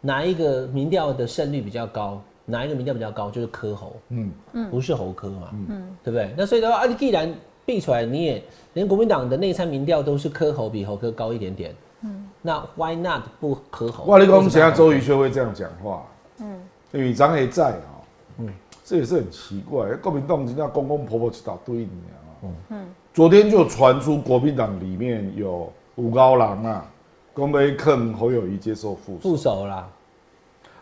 [0.00, 2.22] 哪一个民调的胜率比较高？
[2.46, 3.30] 哪一个民调比较高？
[3.30, 4.32] 就是科侯，嗯。
[4.52, 6.32] 嗯，不是侯科嘛，嗯，对不对？
[6.38, 7.32] 那所以的话，啊，你既然
[7.64, 14.04] 避出来，你也连国民党的内参民调都是科侯比侯科高一点点，嗯，那 why not 不科侯？
[14.04, 16.06] 哇，你讲现在周瑜却会这样讲话，
[16.38, 16.60] 嗯，
[16.92, 17.90] 因为张也在啊，
[18.38, 18.48] 嗯，
[18.84, 22.54] 这也是很奇怪，国民党人家公公婆婆一大堆，你知道吗？
[22.68, 26.86] 嗯，昨天就传出国民党里面有吴高郎啊，
[27.34, 29.88] 公被坑侯友谊接受副副手啦。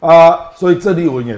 [0.07, 1.37] 啊，所以郑丽文也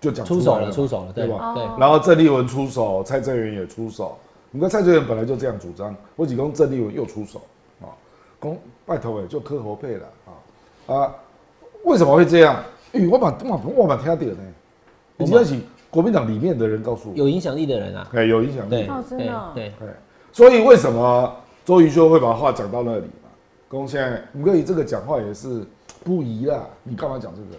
[0.00, 1.52] 就讲出手了，出手了，对吧？
[1.54, 1.64] 对。
[1.78, 4.16] 然后郑丽文出手，蔡正元也出手。
[4.50, 7.40] 你看蔡正元本来就这样主张，我几公郑丽文又出手
[7.80, 7.90] 啊，
[8.38, 11.14] 公拜托哎，就磕头配了啊啊！
[11.82, 12.62] 为什么会这样？
[12.92, 14.36] 哎，我把我我把听到呢。
[15.16, 19.88] 你要起国民党里面的人告诉我，有影响力的人啊，哎，有影响力，真的，对对。
[20.32, 23.30] 所以为什么周瑜修会把话讲到那里嘛？
[23.68, 25.64] 公现在吴哥以这个讲话也是
[26.04, 27.58] 不宜啦，你干嘛讲这个？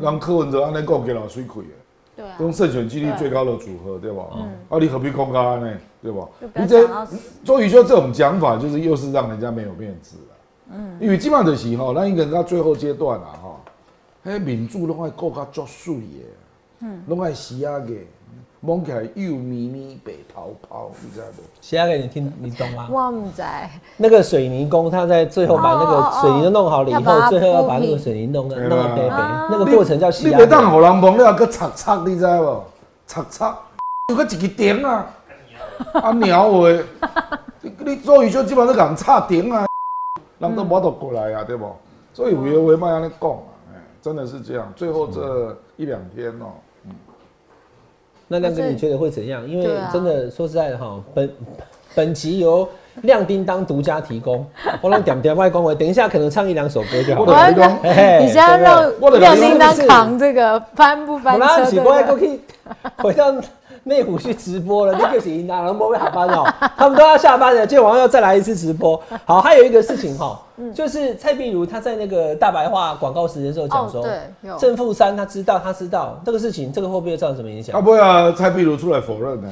[0.00, 1.64] 让柯文哲安尼讲给老水亏
[2.14, 4.24] 对啊，用胜选几率最高的组合，对吧？
[4.68, 5.72] 啊，你何必公开呢？
[6.02, 6.28] 对吧？
[6.54, 6.86] 你这
[7.42, 10.34] 周宇修这种讲法，就是又是让人家没有面子了。
[10.74, 13.60] 嗯，因为基本上就是吼，咱应该到最后阶段啦，吼，
[14.26, 16.02] 迄民主拢爱顾较作水的，
[16.80, 17.92] 嗯，拢爱死啊个，
[18.64, 21.42] 摸起来又咪咪白泡泡，你知道不？
[21.60, 22.86] 写给你听你懂吗？
[22.88, 23.42] 我唔知，
[23.96, 32.62] 那个水泥工他在最后把那个水泥都弄好了以后，最后要把那个水泥弄得对啦弄得白白啊，那个过程叫洗压你袂当互人摸了个擦擦，你知无？
[33.04, 33.58] 擦擦，
[34.10, 35.06] 有个一个点啊，
[35.94, 36.68] 啊鸟话，
[37.62, 39.66] 你你周宇修基本上都人插点啊，
[40.38, 41.66] 人都无得过来啊，对不？
[42.14, 43.42] 所以有的话莫安尼讲啊，
[43.74, 44.72] 哎，真的是这样。
[44.76, 46.46] 最后这一两天哦、
[48.32, 49.46] 那亮哥，你觉得会怎样？
[49.46, 51.30] 因为真的说实在的哈，本
[51.94, 52.66] 本集由
[53.02, 54.46] 亮叮当独家提供，
[54.80, 58.90] 我让点点外公我，等一下可能唱一两首歌就好你讲，嘿嘿你现在让
[59.20, 61.62] 亮叮当扛这个翻不翻我拉车？
[61.64, 62.20] 对起过来不对？
[62.20, 62.40] 都可以
[62.96, 63.34] 回到
[63.84, 66.44] 内湖去直播了，那个是哪能不会下班哦？
[66.76, 69.00] 他们都要下班了，今天晚上要再来一次直播。
[69.24, 70.40] 好，还有一个事情哈，
[70.74, 74.08] 就是蔡碧如她在那个大白话广告时间的时候讲说哦，
[74.42, 77.84] 对正负三，他知道，他知道这个事情，这个会不会造成什么影啊响？
[77.84, 79.50] 不啊，蔡壁如出来否认呢，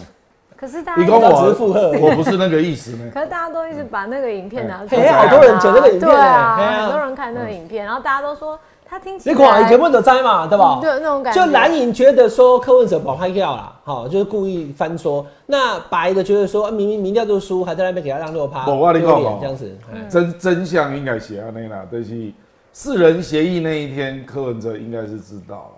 [0.56, 3.10] 可是大家你跟他只是附和我不是那个意思呢。
[3.12, 8.58] 可是大家都一直把那个影片拿出来啊，好多人剪那个影片对啊，嘿啊很多人看那个影片，然后大家都说
[8.90, 10.80] 他听起你来看以前问的灾嘛，对吧？
[10.82, 15.24] 对那种感觉就蓝营觉得说柯文哲保开票啦，好，就是故意翻说。
[15.46, 19.78] 那白的觉得说，明明明民调就输，还在那边给他让六趴，不我跟你丢讲哦这样子。
[19.92, 22.32] 哎真真相应该写安内啦，但是
[22.72, 25.72] 四人协议那一天，柯文哲应该是知道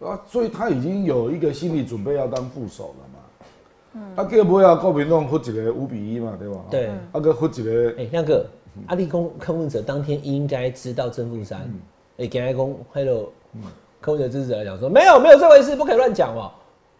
[0.00, 4.22] 了啊，所以他已经有一个心理准备要当副手了嘛。
[4.22, 6.56] 啊，结果啊，国民党负一个五比一嘛，对吧？
[6.70, 8.44] 对啊，个负一个哎，亮哥，
[8.88, 11.60] 阿立公柯文哲当天应该知道正负三。
[12.16, 13.32] 哎，给阿公 hello，
[14.00, 16.50] 柯文哲支持者来讲说，没有没有这回事，不可以乱讲哦。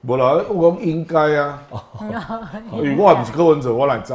[0.07, 1.63] 无啦，我讲应该啊，
[2.73, 4.13] 因为我也不是柯文哲，我来知，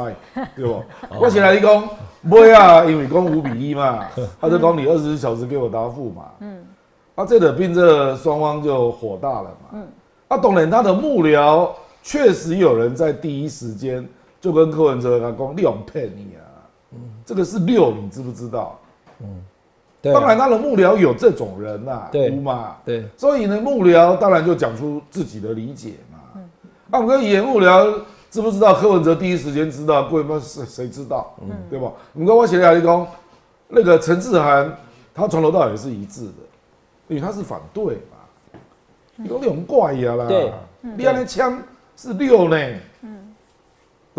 [0.55, 0.83] 对不？
[1.19, 1.89] 我是来你讲，
[2.29, 4.05] 尾啊，因为讲五比一嘛，
[4.41, 6.63] 他就讲你二十四小时给我答复嘛，嗯，
[7.15, 9.87] 啊，这个病这双方就火大了嘛，嗯，
[10.27, 11.69] 啊，当然他的幕僚
[12.03, 14.07] 确实有人在第一时间
[14.39, 16.43] 就跟柯文哲他讲，你用骗你啊，
[17.25, 18.77] 这个是六，你知不知道？
[20.01, 26.41] 对啊当然，他的幕僚有这种人呐、对嘛，对，所以呢，幕僚当然就讲出自己的理解嘛。
[26.87, 27.93] 那，我跟演幕僚
[28.31, 30.39] 知不知道柯文哲第一时间知道，贵吗？
[30.43, 31.35] 谁谁知道？
[31.41, 31.91] 嗯对吧？
[32.13, 33.07] 你跟我写的你讲，
[33.67, 34.73] 那个陈志涵，
[35.13, 36.33] 他从头到尾是一致的，
[37.07, 38.17] 因为他是反对嘛。
[39.25, 41.61] 有点怪呀啦，对你安那枪
[41.97, 42.57] 是六呢，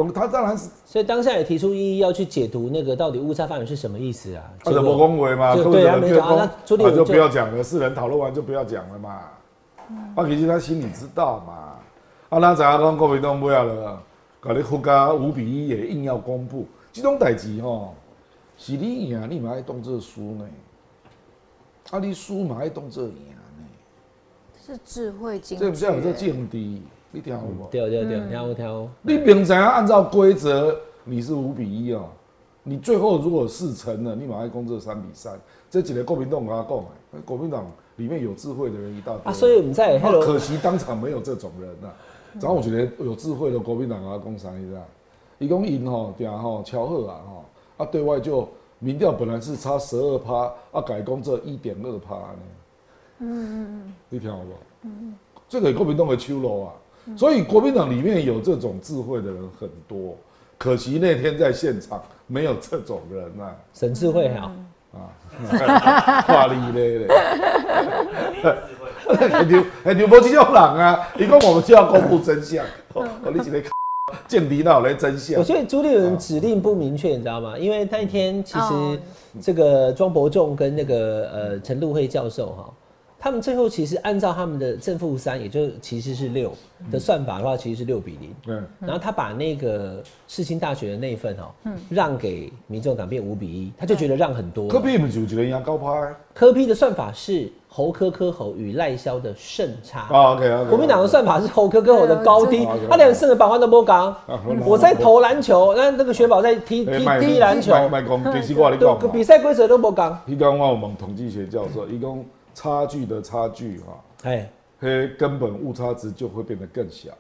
[0.03, 0.13] 懂？
[0.13, 4.45] 他当然是所以当下也提出异议，要去解读那个到底误差范围是什么意思啊？
[4.65, 9.21] 他的不恭维嘛，对啊没讲啊的公那朱立伦就啊就不要讲了，四人讨论完就不要讲了嘛。
[10.15, 11.75] 啊，其实他心里知道嘛。
[12.29, 14.01] 啊，那怎样讲国民党不要了，
[14.39, 17.95] 搞你国家五比一也硬要公布，这种代志吼，
[18.57, 20.49] 是你赢你嘛爱当做输呢，
[21.91, 23.11] 啊你输嘛爱当做赢
[23.59, 23.65] 呢，
[24.65, 26.27] 是智慧经这不叫有这济。
[26.27, 26.83] 境地，
[27.13, 27.67] 你听有无？
[27.71, 28.89] 对对对，挑挑。
[29.03, 32.05] 你明知影按照规则你是五比一哦，
[32.63, 36.79] 你最后如果事成了，你马上攻这三比三，这几个国民党跟他讲
[37.13, 41.89] 哎，国民党里面有智慧的人一大堆啊，所以我们在可惜当场没有这种人呐、
[42.35, 44.81] 然后我觉得有智慧的国民党跟他讲啥，你知道？
[45.39, 47.45] 伊讲赢吼，定吼乔贺啊吼，
[47.85, 52.39] 啊对外就民调本来是差十二趴，啊改攻这一点二趴呢。
[53.19, 54.59] 嗯嗯嗯，你听好不好？
[54.83, 55.15] 嗯
[55.49, 56.73] 这个国民党的秋楼啊，
[57.17, 60.17] 所以国民党里面有这种智慧的人很多，
[60.59, 64.53] 可惜那天在现场没有这种人呐、沈智慧好，
[64.93, 65.11] 啊，
[66.23, 67.09] 话你咧咧，
[69.05, 71.09] 很牛很牛，无这种人啊！
[71.17, 73.63] 你讲我们就要公布真相，我，你一个
[74.27, 75.45] 见敌闹来真相我。
[75.45, 77.57] 觉得朱立伦指令不明确，你知道吗？
[77.57, 78.97] 因为那一天其哦
[79.35, 82.71] 实这个庄伯仲跟那个呃陈路慧教授哈，
[83.23, 86.51] 他们最后其实按照他们的正负三，也就其实是六
[86.91, 88.35] 的算法的话，其实是六比零。
[88.47, 94.69] 嗯，然后他把那个世新大学的那一份哦，嗯让给民众党变五比一，他就觉得让很多。
[94.69, 95.87] 科比不就一个赢高拍
[96.33, 100.09] 科批的算法是侯科科侯与赖萧的胜差。
[100.11, 100.71] 啊？OK OK。
[100.71, 104.41] 国民党的算法是侯科科侯的高低，他两胜的百万都不讲啊。
[104.65, 110.19] 我在投篮球，那那个雪宝在踢踢踢篮球，卖讲，其实我跟你讲，比嘛，赛规则都不讲。
[110.27, 117.11] 伊讲我有问统计学教授，伊讲差距的差距哈，哎，嘿根本误差值就会变得更小。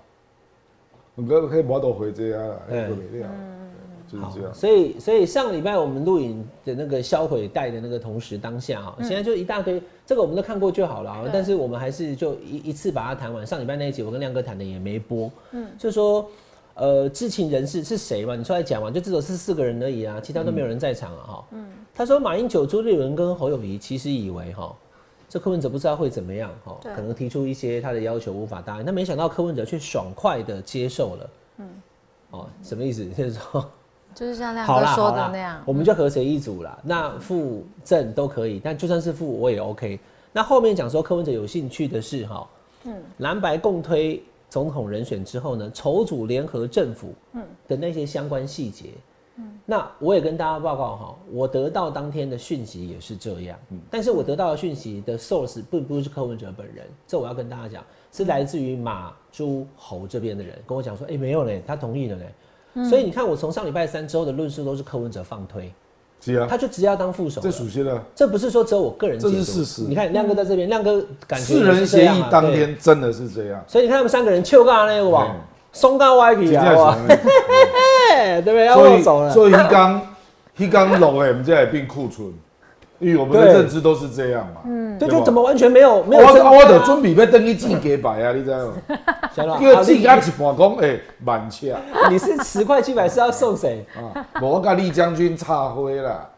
[1.17, 3.29] 唔过迄无多回这啊，迄个袂了。
[4.11, 4.53] 就是这样。
[4.53, 11.25] 所以，所以上礼拜我们录影的那个销毁带的那个同时当下哈，现在就一大堆，这个我们都看过就好了啊。
[11.33, 13.47] 但是我们还是就一一次把它谈完。
[13.47, 16.29] 上礼拜那一集我跟亮哥谈的也没播，嗯，就说
[16.75, 18.35] 呃知情人士是谁嘛？
[18.35, 18.91] 你出来讲嘛？
[18.91, 21.45] 就至少是四个人而已啊，其他都没有人在场啊哈。
[21.53, 24.75] 嗯，他说马英九、朱立伦跟侯友谊其实以为哈。
[25.31, 31.31] 这柯文哲不知道会怎么样哈，可能提出一些他的要求无法答应，但没想到柯文哲却爽快的接受了。
[31.59, 31.69] 嗯，
[32.33, 33.07] 哦，什么意思？
[33.15, 33.71] 就是说，
[34.13, 36.77] 就是像亮哥说的那样，我们就和谁一组了。
[36.83, 40.01] 那副正都可以，但就算是副我也 OK。
[40.33, 42.49] 那后面讲说柯文哲有兴趣的是哈，
[42.85, 48.87] 嗯，蓝白共推总统人选之后呢，筹组联合政府，嗯的那些相关细节。
[49.67, 53.57] 那我也跟大家报告哈，我得到当天的讯息也是这样，
[53.89, 65.73] 但是我得到的讯息的 source 并不是柯文哲本人，这我要跟大家讲，是来自于马朱侯这边的人跟我讲说，哎，没有嘞，他同意了嘞，所以你看我从上礼拜三之后的论述都是柯文哲放推，
[66.21, 69.83] 是啊，他就直接要当副手，这属实的，这不是说只有我个人，这是事实。
[69.83, 75.37] 你看亮哥在这边，亮哥感觉四人协议当天真的是这样，所以你看他们三个人就干那个网。
[75.73, 76.99] 松干歪皮啊，
[78.11, 78.67] 对不对？
[78.67, 79.31] 要我走了。
[79.31, 80.01] 所以一刚
[80.57, 80.67] 一
[81.05, 82.33] 我们这也变库存，
[82.99, 84.61] 因为我们的认知都是这样嘛。
[84.67, 86.23] 嗯，对，就怎么完全没有没有。
[86.27, 88.75] 我我的准备要等你进给摆啊，你知道吗？
[89.61, 91.69] 因为自己一半讲诶满车。
[92.11, 94.27] 你是十块七百是要送谁啊？
[94.43, 96.29] 我跟丽将军差灰了。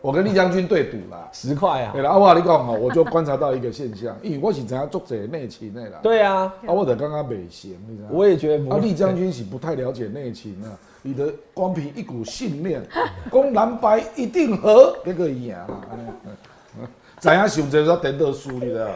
[0.00, 1.92] 我跟丽将军对赌啦，十块啊！
[1.92, 6.00] 对了，阿我你讲哈，我就观察到一个现象， 因为我是怎样做这内情的啦。
[6.02, 8.68] 对啊，阿我的刚刚美贤，你知道我也觉得。
[8.68, 12.80] 阿丽将军是不太了解内情啊，你的光凭一股信念，
[13.28, 15.66] 攻蓝白一定和那个赢啦。
[17.18, 18.86] 怎样想着说等到输，你知道？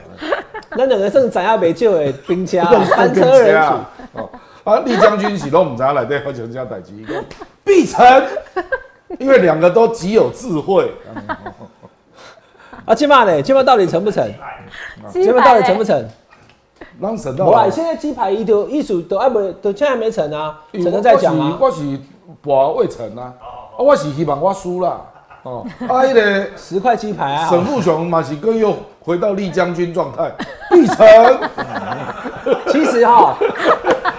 [0.76, 2.60] 咱两个算怎样没救的兵车，
[2.96, 3.60] 翻车人
[4.12, 4.30] 哦，
[4.64, 6.92] 啊，李将军是拢唔知来对发生这样代志，
[7.64, 8.04] 必成。
[9.20, 10.92] 因为两个都极有智慧。
[12.84, 13.40] 啊，鸡排呢？
[13.42, 14.28] 鸡排到底成不成？
[15.12, 16.08] 鸡排到底成不成？
[17.00, 17.50] 让神到。
[17.50, 21.56] 啦现在鸡排一丢一组都还没，都现在没成啊，只能再讲啊。
[21.60, 21.98] 我是
[22.42, 25.00] 博未成啊，啊，我是希望我输啦。
[25.42, 27.48] 哦， 啊，那个十块鸡排啊。
[27.48, 30.30] 沈富雄马喜哥又回到丽将军状态，
[30.70, 31.06] 必成。
[32.68, 33.36] 其实哈。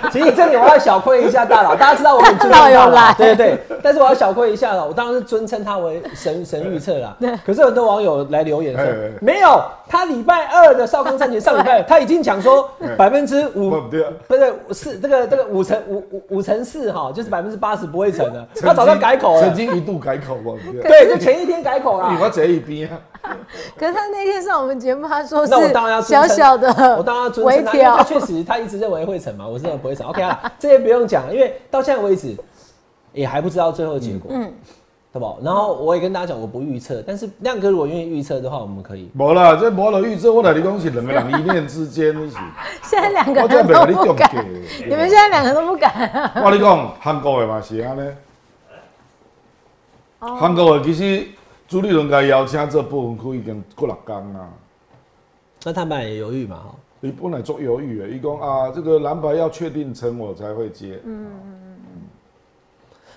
[0.12, 3.78] 其实这里我要小亏一下大佬，大家知道我很尊重大佬，对对对。
[3.84, 7.16] 但是我要小亏一下了，我当然是尊称他为神神预测啦。
[7.20, 7.32] 对。
[7.46, 8.84] 可是很多网友来留言说，
[9.22, 13.72] 没有，他礼拜二的少康战前上礼拜他已经讲说百分之五，
[14.28, 18.48] 不是四这个这个五成五五五成四哈，就是百分之八十不会成的。
[18.62, 20.58] 他早上改口了，曾经一度改口过。
[20.84, 22.18] 对，就前一天改口了。
[22.22, 22.90] 我这一边。
[23.78, 25.54] 可是他那天上我们节目，他说是
[26.02, 30.08] 小小的，我当然要尊称他，因为他确实他一直认为会成嘛，我是不会成。
[30.08, 32.36] OK 啊， 这些不用讲，因为到现在为止
[33.14, 34.54] 也还不知道最后结果，嗯，
[35.12, 35.38] 对不？
[35.44, 39.10] 然后我也跟大家讲，我不预测，但是亮哥如果愿意预测的话，我们可以。
[39.14, 42.30] 没了，这没了预测，我来你恭喜两个人一念之间是。
[42.84, 44.30] 现在两个人都不敢，
[44.88, 46.32] 你们现在两个都不敢。
[46.44, 48.10] 我跟你讲，韩国的嘛是安尼，
[50.20, 51.28] 韩国的其实。
[51.68, 54.50] 朱立伦该邀请这部分区已经过六天啊，
[55.66, 56.76] 那他们也犹豫嘛哈？
[57.02, 61.00] 你本来做犹豫的，伊讲啊，这个蓝白要确定成我才会接。
[61.04, 62.02] 嗯嗯嗯嗯。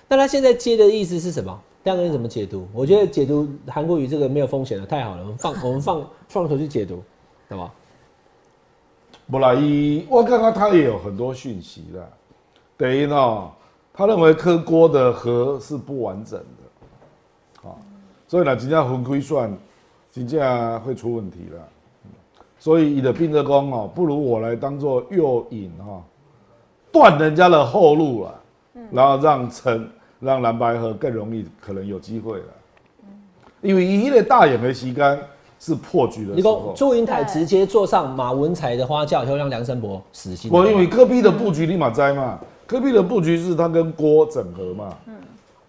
[0.09, 1.57] 那他现在接的意思是什么？
[1.83, 2.67] 亮哥你怎么解读？
[2.73, 7.01] 我觉得解读韩国瑜这个没有风险的，太好了，我们放 我们放放手去解读，
[7.47, 7.73] 对吧？
[9.31, 12.11] 不啦，伊我刚刚他也有很多讯息的，
[12.75, 13.49] 等于呢，
[13.93, 16.60] 他认为柯郭的核是不完整的。
[18.31, 19.53] 所以呢，真正分亏算，
[20.09, 21.67] 真正会出问题了。
[22.57, 26.01] 所以你的兵车工哦，不如我来当做诱引哈，
[26.93, 28.41] 断人家的后路了，
[28.89, 29.85] 然后让陈
[30.21, 32.45] 让蓝白河更容易可能有机会了。
[33.59, 35.19] 因为一的大眼的旗杆
[35.59, 40.49] 是破局的时候，祝英台直接坐上马文才的花轿，就让梁山伯死心。
[40.49, 44.95] 我因为科比的布局立马摘嘛，科比的布局是他跟郭整合嘛。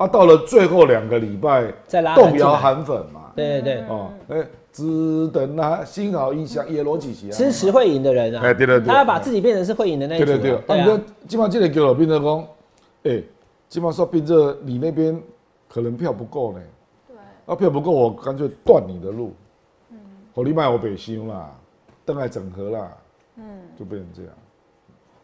[0.02, 3.30] 他到了最后两个礼拜，再拉动摇韩粉嘛？
[3.36, 12.44] 对对对，哦，哎，只等他心好意想，也逻辑起支持会赢的人啊，哎，对对对，他要把自己变成是会赢的那一对对对，啊，基本上这个叫变成讲，
[13.04, 13.22] 哎，
[13.68, 15.22] 基本上说变成你那边
[15.68, 16.60] 可能票不够呢，
[17.06, 19.32] 对，啊票不够，我干脆断你的路，
[19.92, 19.98] 嗯，
[20.34, 21.48] 我你卖我北修啦，
[22.04, 22.92] 邓来整合啦，
[23.36, 23.44] 嗯，
[23.78, 24.32] 就变成这样。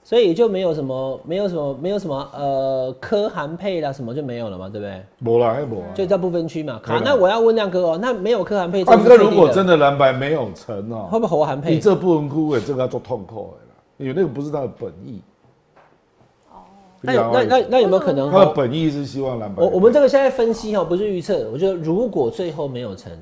[0.08, 5.02] 所以就没有什么，没有什么，没有什么，呃，科韩配啦，什么就没有了嘛，对不对？
[5.18, 5.84] 没啦，还没啊。
[5.94, 6.80] 就在不分区嘛。
[6.82, 11.74] 好，那我要问亮哥哦，那没有科韩配，亮哥如果真的蓝白没有成哦，会不会侯韩配？
[11.74, 15.20] 你这不分区诶，这个要做痛苦的啦，因为那个不是他的本意。
[16.52, 16.56] 哦。
[17.02, 18.30] 那有那那那有没有可能？
[18.30, 19.62] 他的本意是希望蓝白。
[19.62, 21.50] 我我们这个现在分析哈，不是预测。
[21.52, 23.12] 我觉得如果最后没有成，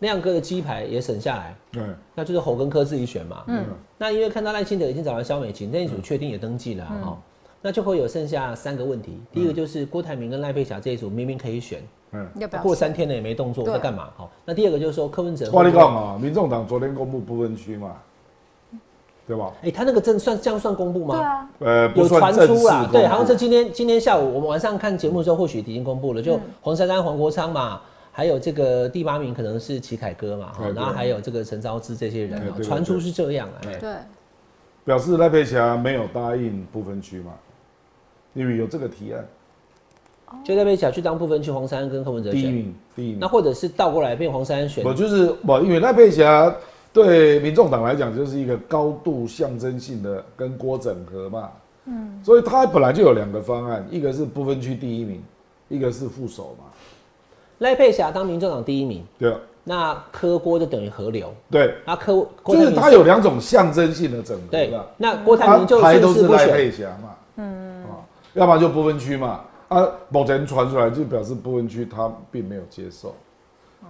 [0.00, 1.82] 亮哥的鸡排也省下来，对，
[2.14, 3.42] 那就是侯跟科自己选嘛。
[3.46, 3.64] 嗯。
[3.96, 7.18] 那因为看到赖清德已经找到萧美琴，那一组确定也登记了哈，
[7.60, 9.20] 那就会有剩下三个问题。
[9.32, 11.82] 第一个就是郭台铭跟赖佩霞这一组明明可以选，
[12.12, 12.28] 嗯，
[12.62, 14.08] 过三天了也没动作，在干嘛？
[14.16, 15.50] 好，那第二个就是说柯文哲。
[15.52, 17.96] 我跟你讲啊，民众党昨天公布不分区嘛。
[19.26, 19.52] 对吧？
[19.60, 21.14] 哎，他那个证算这样算公布吗？
[21.14, 27.82] 对啊，呃，有传出啊，对，好像是今天今天下午我们晚上看节目的时候，或许已经公布了，就黄珊珊、黄国昌嘛，
[28.18, 33.56] 还有这个第八名可能是齐凯哥嘛，然后还有这个陈昭之这些人，传出是这样啊。
[33.78, 33.94] 对，
[34.84, 37.32] 表示赖佩霞没有答应不分区嘛，
[38.34, 39.24] 因为有这个提案，
[40.44, 46.52] 就赖佩霞去当不分区，黄珊跟柯文哲第一名，第一名，那或者是倒过来变黄珊选，我就是我，因为赖佩霞。
[46.90, 51.50] 对民众党来讲，就是一个高度象征性的跟郭整合嘛，
[51.84, 55.22] 嗯，所以他本来就有两个方案，一个是不分区第一名，
[55.68, 56.64] 一个是副手嘛。
[57.58, 68.02] 赖佩霞当民众党第一名，对，那柯郭就等于河流，对，那柯就是他有两种象征性的整合，对，那郭台铭就还都是赖佩霞嘛，嗯，啊，
[68.34, 73.14] 要不然就不分区嘛，啊，某前传出来就表示不分区他并没有接受。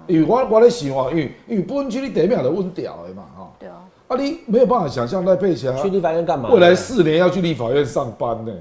[0.07, 3.51] 因为我我在想啊，因为因为不分区你第一名就稳掉的嘛，哈。
[3.59, 3.77] 对啊。
[4.07, 6.51] 啊，你没有办法想象赖佩霞去立法院干嘛？
[6.51, 8.53] 未来四年要去立法院上班呢，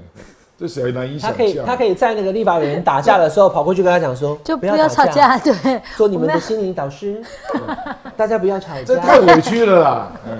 [0.58, 1.32] 这谁难以想象？
[1.32, 7.22] 他可以，他可以在那个立法委员打架的时候跑过去跟他讲说， 就不要吵架， 对，做你们的心灵导师，
[8.16, 8.82] 大家不要吵架。
[8.84, 9.80] 这太委屈了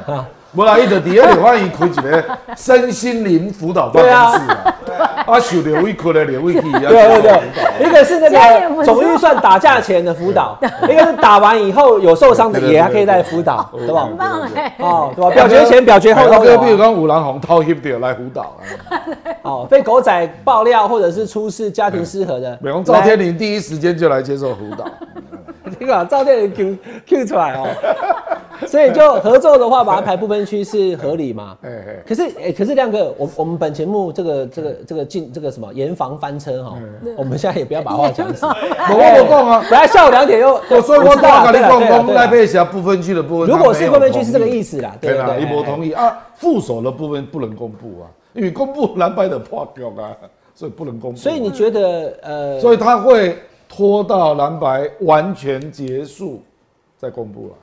[0.07, 0.26] 啦。
[0.54, 2.24] 无啦，伊就第二欢迎开一个
[2.56, 10.58] 身心灵辅导办公室啊，啊，受刘委屈的刘委屈对对对，一个是那个总预算打架前的辅导，
[10.88, 14.04] 一个是打完以后有受伤的也还可以再辅导，对吧？
[14.06, 15.30] 很棒哎，哦，对吧？
[15.32, 16.56] 表决前、表决后都有。
[16.56, 18.56] 比如讲五郎红掏 hip 的来辅导
[18.88, 18.96] 啊，
[19.42, 24.87] 哦，被狗仔爆料或者是出事家庭失和的，美容赵天林第一时间就来接受辅导，
[25.78, 27.66] 你把赵天林 Q Q 出来哦。
[28.66, 31.57] 所以就合作的话，把它排部分区是合理嘛？
[32.07, 36.79] 可是哎，可是亮哥，我我们本节目这个这个这个进这个什么严防翻车哈，
[37.16, 38.46] 我们现在也不要把话讲死。
[38.46, 46.24] 我我讲啊，等下下午两点又我说我大跟你讲讲赖佩霞不分区的部分，如果是不分区是这个意思啦，对啦，一波同意啊。
[46.35, 50.16] 副手的部分不能公布啊，因为公布蓝白的破掉啊，
[50.55, 51.18] 所以不能公布。
[51.18, 53.37] 所以你觉得呃，所以他会
[53.68, 56.40] 拖到蓝白完全结束
[56.96, 57.55] 再公布了。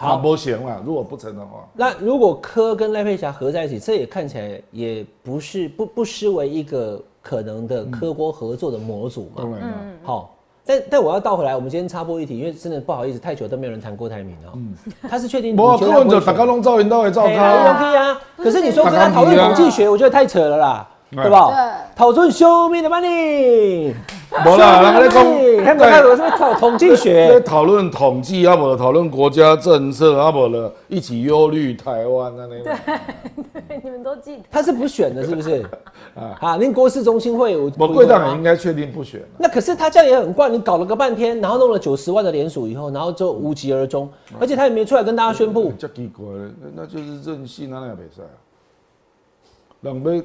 [0.00, 0.82] 好，不行了。
[0.84, 9.42] 如果不成的话，那如果柯跟赖佩霞合在一起，这也看起来也不是不不失为一个可能的柯郭合作的模组嘛。
[9.44, 10.34] 嗯好，
[10.64, 14.52] 但但我要倒回来，我们今天插播一题，因为真的不好意思，太久都没有人谈郭台铭了。
[14.54, 14.74] 嗯，
[15.08, 15.54] 他是确定？
[15.54, 17.74] 我柯文哲大家拢照应到会照他。
[17.78, 20.88] 可以啊，可是你说跟他讨论统计学，我觉得太扯了啦。
[21.12, 21.50] 对吧？
[21.96, 23.92] 讨论修命的 money，
[24.30, 27.28] 无啦，人家在讲，看不看什么统统计学？
[27.28, 34.42] 在讨论统计，啊，无讨论国家政策，啊，无了一起忧虑台湾啊，那对对，你们都记得。
[34.48, 35.62] 他是不选的，是不是？
[36.14, 36.56] 啊 啊！
[36.56, 39.20] 您国事中心会，我贵党也应该确定不选。
[39.36, 45.72] 那可是他这样也很怪，你搞了个半天，然后弄了九十万的联署以后，然后就无疾而终，而且他也没出来跟大家宣布。
[45.76, 48.38] 这奇怪了，那就是任性啊，那也比赛啊，
[49.80, 50.22] 两杯。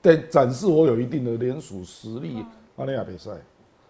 [0.00, 2.44] 得展示我有一定的联署实力，
[2.76, 3.30] 阿尼亚比赛，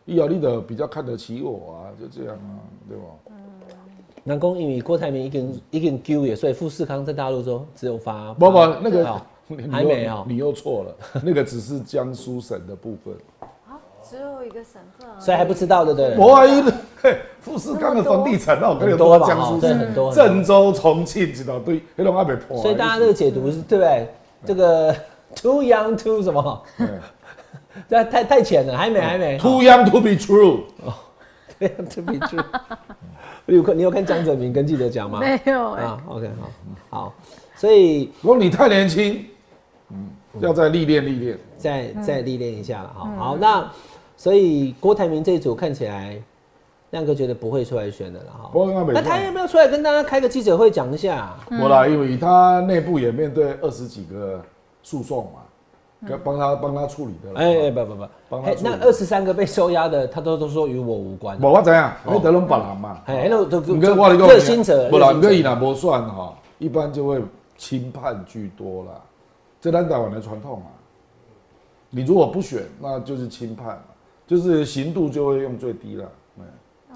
[0.05, 3.05] 伊后你的比较看得起我啊，就这样啊，对吧？
[3.31, 3.35] 嗯。
[4.25, 8.33] 南宫因为郭台铭已经已经丢也，所以富士康在大陆中只有发。
[8.35, 9.05] 不不，那个
[9.71, 13.15] 还没有，你又错了，那个只是江苏省的部分。
[13.41, 15.09] 啊，只有一个省份。
[15.21, 16.17] 所以还不知道的对。
[16.19, 16.63] 我怀疑，
[17.41, 22.61] 富士康的房地产那我跟你说，江苏省、郑州、重庆知道对，黑龙江被破。
[22.61, 24.09] 所以大家这个解读是对不对？
[24.45, 24.95] 这个。
[25.35, 26.63] Too young to 什么？
[27.89, 29.39] 这太太浅了，还没还没。
[29.39, 30.61] Too young to be true。
[30.85, 30.95] 哦
[31.59, 32.45] ，Too young to be true。
[33.47, 35.21] 你有看你有看江泽民跟记者讲吗？
[35.21, 36.01] 没有啊。
[36.07, 36.31] OK，
[36.91, 37.15] 好，好。
[37.57, 39.25] 所以如果你太年轻，
[39.91, 40.09] 嗯，
[40.41, 43.11] 要再历练历练，再再历练一下了哈。
[43.19, 43.71] 好，那
[44.17, 46.21] 所以郭台铭这一组看起来，
[46.91, 48.51] 亮哥觉得不会出来选的了哈。
[48.93, 51.35] 那他要不要出来跟大家开个记者会讲一下？
[51.51, 54.43] 我啦，因为他内部也面对二十几个。
[54.85, 55.43] 诉讼嘛，
[56.09, 57.39] 要帮他帮他处理的。
[57.39, 61.41] 哎哎不不不，帮他那二十三个被收押的，他都都说与我无关。
[61.41, 61.93] 无我怎样？
[62.05, 63.03] 你得拢别人嘛。
[63.07, 64.91] 哎，那都都热心者。
[64.91, 67.23] 不然个伊那不算哈，一般就会
[67.57, 68.91] 轻判居多啦。
[69.61, 70.67] 这咱台湾的传统嘛。
[71.91, 73.81] 你如果不选，那就是轻判，
[74.27, 76.09] 就是刑度就会用最低了。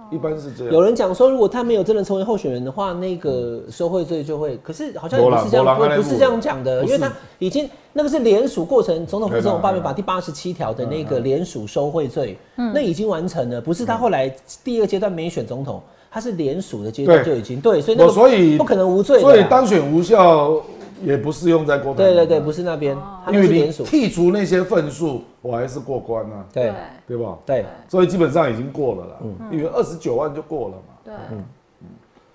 [0.06, 0.14] 哦。
[0.14, 0.72] 一般是这样。
[0.72, 20.62] 有人讲说，如果他没有真的成为候选人的话，那个受贿罪就会，可是好像也不是这样，不是这样讲的，因为他已经那个是联署过程，总统副总统罢免法第八十七条的那个联署受贿罪，那已经完成了，不是他后来第二阶段没选总统，他是联署的阶段就已经对，所以那个所以不可能无罪所以当选无效
[21.02, 21.98] 也不适用在郭台。
[22.04, 26.72] 对对对，不是那边，他因为剔除那些份数，我还是过关啊，对
[27.06, 27.38] 对吧？
[27.44, 30.82] 对，所以基本上已经过了啦，嗯因为二十九万就过了嘛。
[31.04, 31.14] 对，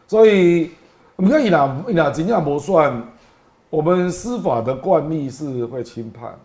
[0.08, 0.72] 所以
[1.16, 3.02] 我们看伊朗伊朗真正不算，
[3.70, 6.38] 我们司法的惯例是会轻判，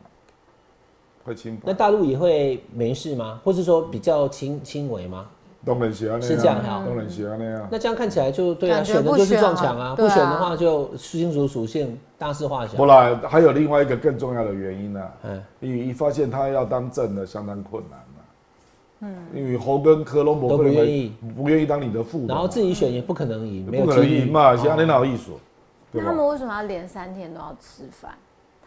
[1.25, 1.63] 会轻判。
[1.67, 3.41] 那大陆也会没事吗？
[3.45, 5.27] 或是说比较轻轻微吗？
[5.67, 7.69] 当然是安尼啊是这样哈当然是安尼啊。
[7.73, 12.87] 那这样看起来就对啊，选的就是撞墙啊，啊不选的话就清楚属性，大事化小不。
[12.87, 18.07] 啦还有另外一个更重要的原因呢、啊，嗯，因为一发现他要当正的相当困难了、
[19.01, 25.39] 嗯，因为侯跟科隆伯都不愿意，不愿意当你的副然后自己选也不可能赢，没有不可能赢嘛，现在哦你哪有艺术？
[25.93, 26.07] 对吧？
[26.07, 28.13] 那他们为什么要连三天都要吃饭？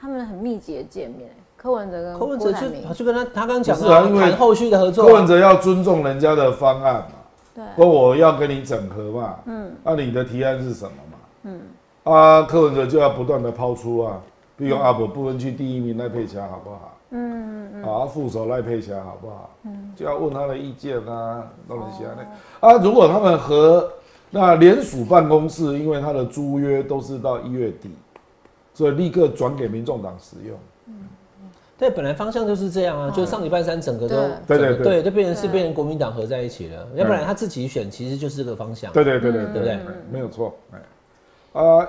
[0.01, 1.29] 他们很密集的见面，
[1.61, 7.07] 柯文哲跟柯文哲就就跟他他刚讲不是啊因为后续的合作啊，柯文哲要尊重人家的方案嘛，
[7.53, 11.17] 对，说我要跟你整合嘛，嗯，那、你的提案是什么嘛？
[11.43, 11.61] 嗯，
[12.03, 14.21] 啊，柯文哲就要不断的抛出啊，
[14.55, 16.97] 比如说阿伯不分区第一名赖佩霞好不好？
[17.11, 19.49] 嗯嗯啊，副手赖佩霞好不好？
[19.63, 22.11] 嗯，就要问他的意见啊，当然是啊
[22.61, 23.91] 那啊，如果他们和
[24.29, 27.91] 那联署办公室，因为他的租约都是到一月底，
[28.73, 30.57] 所以立刻转给民众党使用。
[31.79, 34.15] 对，本来方向就是这样啊，就上礼拜三整个都
[34.45, 38.91] 对对对就变成是对变成国民党合在一起了，要不然他自己选其实就是这个方向。
[38.91, 39.79] 对对对对对不对哎
[40.11, 40.53] 没有错。
[40.73, 41.87] 哎，啊，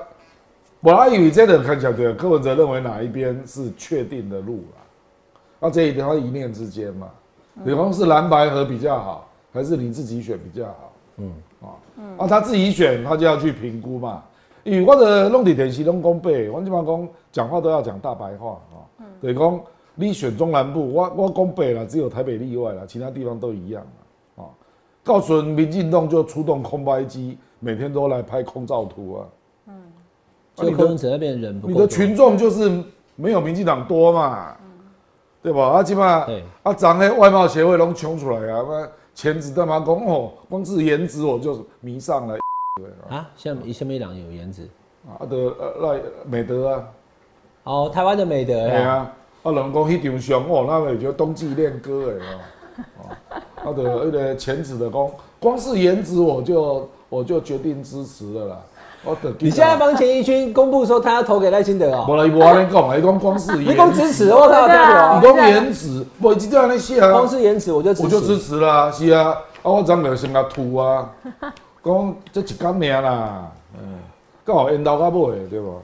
[0.80, 5.66] 我还以为这个看起来对，柯文哲认为哪一边是确定的路了？
[5.66, 7.08] 啊，这一条一念之间嘛，
[7.64, 10.92] 比方是蓝白河比较好，还是你自己选比较好？
[11.16, 11.66] 嗯啊，
[12.16, 14.22] 啊，他自己选，他就要去评估嘛。
[14.62, 18.78] 因为我的弄伫电视拢讲白，我基本上讲讲话都要讲大白话啊。
[19.20, 19.60] 对，讲
[20.00, 24.44] 你选中南部，我我讲北了，只有台北例外了，其他地方都一样嘛。
[24.44, 24.48] 啊，
[25.04, 29.26] 告诉民进党就出动空拍机，每天都来拍空照图啊。
[29.68, 29.74] 嗯
[30.56, 32.82] 就柯文哲那边人你的群众就是
[33.16, 34.54] 没有民进党多嘛，
[35.40, 35.68] 对吧？
[35.68, 42.36] 啊，起码对啊，长的外贸协会拢冲出来啊，那前子干嘛讲哦，光是颜值我就迷上了。
[43.08, 44.68] 啊，像下面两有颜值
[45.08, 46.88] 啊，的呃赖美德啊，
[47.64, 58.56] 哦，台湾的美德呀，对啊，啊，人讲迄场上哦，那个就冬季恋歌的哦，哦，啊的迄个前子的讲，光是颜值我就我就决定支持了啦。
[59.02, 67.10] 我的你现在帮钱一军公布说他要投给赖清德哦，无啦，伊无安尼讲，伊讲光是你颜值，公支持我操，对啊对伊讲颜值，我一定安尼写啊。
[67.10, 68.04] 光是颜值我就支持。
[68.04, 71.10] 我就支持啦，是啊，啊，我昨就先甲吐啊，
[71.82, 73.98] 讲这一工命啦，嗯，
[74.44, 75.80] 刚好缘投到尾，对不？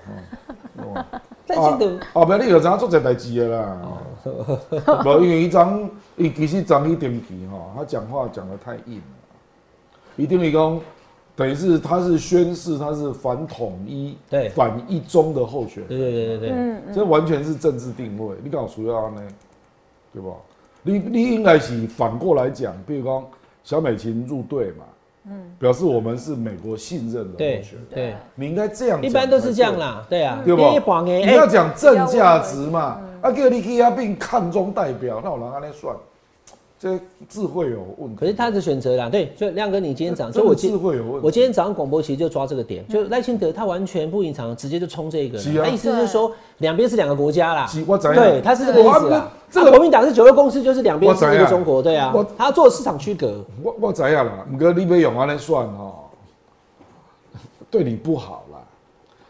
[0.76, 1.04] 嗯
[1.48, 3.78] 赖清德后壁你就知影做这代志的啦，
[5.04, 9.02] 无因为伊张伊其实张一定期吼，他讲话讲得太硬了，
[10.16, 10.80] 一定于讲，
[11.36, 14.48] 等于是他是宣誓他是反统一、对。
[14.48, 15.88] 反一中的候选人。
[15.88, 16.48] 对对对对。
[16.48, 19.22] 对，嗯，这完全是政治定位，你搞需要安呢，
[20.12, 20.30] 对吧？
[20.82, 23.24] 你你应该是反过来讲，比如讲
[23.62, 24.84] 小美琴入队嘛，
[25.28, 30.22] 嗯，表示我们是美国信任的候对选人，对，你应该这样一般都是这样啦，对。
[30.22, 33.76] 啊，对吧你要讲正价值嘛，啊，叫你去
[34.16, 35.94] 看中代表，那有人安尼算，
[36.78, 36.98] 这
[37.28, 38.16] 智慧有问题。
[38.20, 41.20] 可是他的选择啦，对，就亮哥你今天讲，真的就我今智慧有问题。
[41.22, 47.70] 我今天早上广播其实就抓这个点，就赖清德他完全不隐藏，直接就冲这个他意思就是说两边是两个国家啦，
[48.14, 49.30] 对，他是这个意思我啦。
[49.50, 55.94] 这个国民党是九二共识，就是两边是一个中国，对啊我，他做市场区隔，我我知影啦，不过你要用安尼算哦，
[57.70, 58.58] 对你不好啦。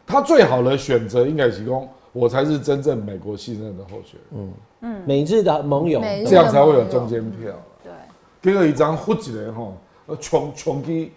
[0.06, 7.52] 他最好的选择应该是讲，我才是真正美国信任的候选人，嗯嗯美日的盟友，这样才会有中间票。
[7.84, 7.92] 对，
[8.40, 9.74] 给我一张忽起来吼，
[10.06, 11.12] 呃冲冲去，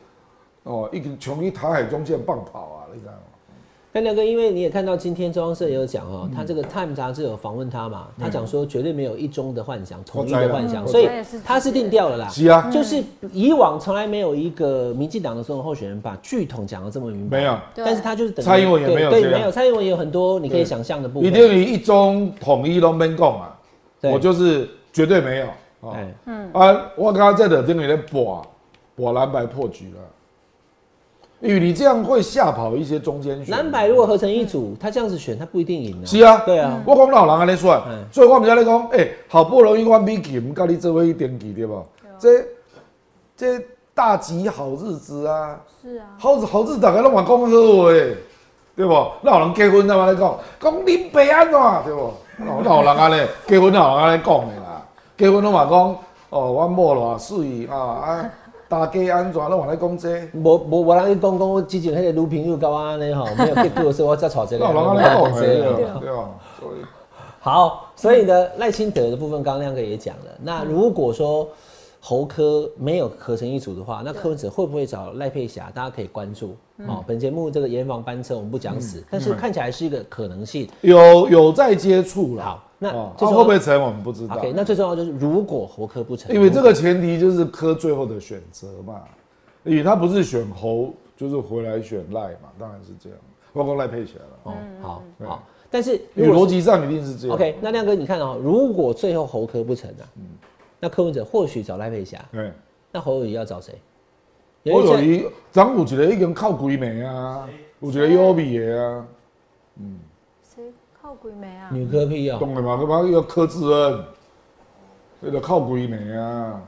[0.63, 3.19] 哦，一个穷去台海中线棒跑啊，你知道吗？
[3.91, 6.13] 但亮哥，因为你也看到今天中央社也有讲嗯。
[6.13, 11.09] 哦，他这个《Time》杂志有访问他嘛，他讲说绝对没有一中的幻想，统一的幻想，嗯所以
[11.43, 12.27] 他是定调了啦。
[12.29, 21.27] 是啊，就是以往从来没有一个民进党的总统候选人把巨统讲的这么明白，没有，但是他就是等蔡英文也没有对，没有蔡英文也有很多你可以想象的部分。
[21.27, 23.57] 一定于一中统一都没共啊，
[23.99, 24.11] 对。
[24.11, 25.47] 我就是绝对没有。
[25.79, 25.95] 哦。
[25.95, 26.13] 哎，
[26.53, 28.45] 啊，我刚刚在这等于在博
[28.95, 29.99] 博蓝白破局了，
[31.41, 33.49] 因为你这样会吓跑一些中间选民。
[33.49, 36.05] 蓝白如果合成一组，他这样子选，他不一定赢啊。
[36.05, 41.81] 是啊，对啊，我讲老人安尼算嗯，所以我们在咧讲，哎，好不容易我美琴甲你做伙去登记对吧？
[42.19, 42.45] 这
[43.37, 43.63] 这
[43.93, 47.91] 大吉好日子啊，是啊，好日好日子大家拢嘛讲好话，
[48.75, 49.07] 对不？
[49.21, 50.37] 那有人结婚怎么来讲？
[50.59, 52.11] 讲恁爸安怎对不？
[52.37, 54.85] 那有人安尼 结婚，哪有人安尼讲的啦？
[55.17, 55.95] 结婚拢嘛讲
[56.29, 58.29] 哦，我某偌水啊啊，
[58.69, 60.21] 大家安怎拢嘛来讲这？
[60.33, 64.65] 无无无人去讲讲，我之前迄个女朋友甲我安尼吼，没有结果的时候我才娶 这个。
[64.65, 65.99] 那有人安尼讲的，对吧？
[65.99, 66.29] 对吧？
[66.59, 66.75] 所以
[67.41, 70.25] 好，所以呢，赖清德的部分，刚刚亮哥也讲了。
[70.43, 71.47] 那如果说
[71.99, 75.71] 侯科没有合成一组的话，那柯文哲会不会找赖佩霞？
[75.73, 76.55] 大家可以关注。
[76.87, 80.69] 哦，本节目这个严防班车我们不讲死，但是看起来是一个可能性。
[80.81, 82.43] 有有在接触了。
[82.43, 84.35] 好，那哦，最重要他会不会成我们不知道。
[84.35, 89.01] OK，那最重要就是如果侯科不成，因为这个前提就是科最后的选择嘛，
[89.63, 93.19] 因为他不是选侯，就是回来选赖嘛，当然是这样。
[93.51, 97.35] 包括赖佩霞了，哦，好好，但是因为逻辑上一定是这样。
[97.35, 100.05] OK，那亮哥你看哦，如果最后侯科不成啊，
[100.79, 102.51] 那柯文哲或许找赖佩霞，对，
[102.91, 103.73] 那侯友谊要找谁？
[104.65, 107.49] 我有一些一张有一个已经靠鬼眉啊，
[107.79, 109.07] 有一个优比的啊，
[109.75, 109.83] 谁
[111.09, 111.69] 靠鬼没啊？
[111.71, 112.77] 女科批哦，懂了吗？
[112.77, 113.99] 干嘛要柯志恩？
[115.21, 116.61] 那个靠鬼眉啊，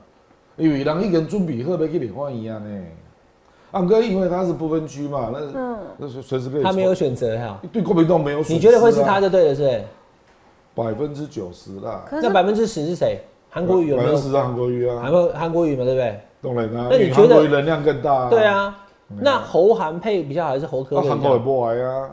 [0.57, 2.83] 因为人已经准备好要去立法院啊呢。
[3.69, 6.63] 啊，哥，因为他是不分区嘛，那嗯那是随时可以。
[6.63, 7.61] 他没有，选择哈。
[7.71, 8.55] 对国民党没有损失啊。
[8.55, 9.83] 你觉得会是他就对了，是
[10.73, 10.83] 不？
[10.83, 13.19] 百分之九十啦，那百分之十是谁？
[13.47, 14.15] 韩国瑜有没有百分？
[14.15, 15.11] 之十是韩国瑜啊韩？
[15.11, 16.19] 国韩国瑜嘛，对不对？
[16.41, 18.29] 当然啊，那你觉得韩国瑜能量更大啊？
[18.31, 18.75] 对，啊，
[19.19, 21.09] 那侯韩配比较好还是侯科那？
[21.09, 22.09] 韩国也不来啊，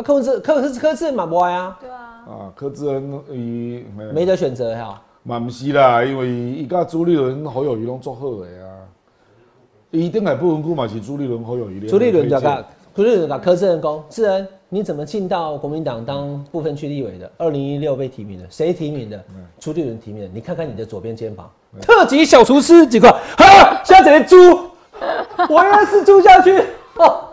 [0.00, 3.84] 那柯文哲柯柯柯志嘛不爱啊，对啊，啊，柯志恩伊
[4.14, 5.02] 没得选择哈。
[5.24, 8.80] 嘛不是啦，因为伊甲朱立伦、侯友谊拢做好的啊。
[9.90, 11.86] 伊顶来不分区嘛是朱立伦、侯友谊。
[11.86, 17.30] 朱立伦就甲朱立伦甲柯志恩讲，志恩你怎么进到国民党当部分区立委的？
[17.36, 19.22] 二零一六被提名的，谁提名的？
[19.58, 20.30] 朱立伦提名的。
[20.32, 21.50] 你看看你的左边肩膀，
[21.82, 23.10] 特级小厨师几块？
[23.36, 24.34] 哈，现在猪，
[25.50, 26.56] 我要是猪下去，
[26.96, 27.28] 哦，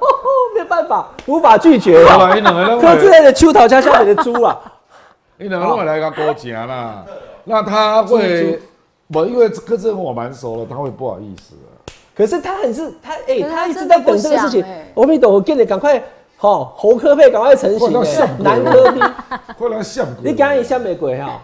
[0.58, 2.30] 没办法，无法拒绝 好了。
[2.30, 4.60] 啦，伊两个拢柯志会，恩的秋桃家下面的猪啊，
[5.38, 7.06] 你两个来甲勾结啦。
[7.44, 8.60] 那他会，
[9.14, 11.70] 我，因为柯志恩我蛮熟了，他会不好意思啊。
[12.16, 14.66] 可是他很是他哎、他他一直在等这个事情。
[14.96, 16.02] 我们懂，我给你赶快，
[16.36, 19.00] 好、侯科配赶快成型、哇那像欸，鬼南科批，
[19.58, 20.32] 会来像鬼。
[20.32, 21.40] 你赶紧下玫瑰哈，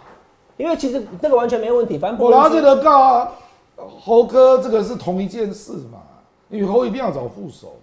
[0.58, 3.28] 因为其实这个完全没问题，反正不我拿这个告
[3.76, 6.00] 侯哥，这个是同一件事嘛，
[6.50, 7.76] 因为侯一定要找副手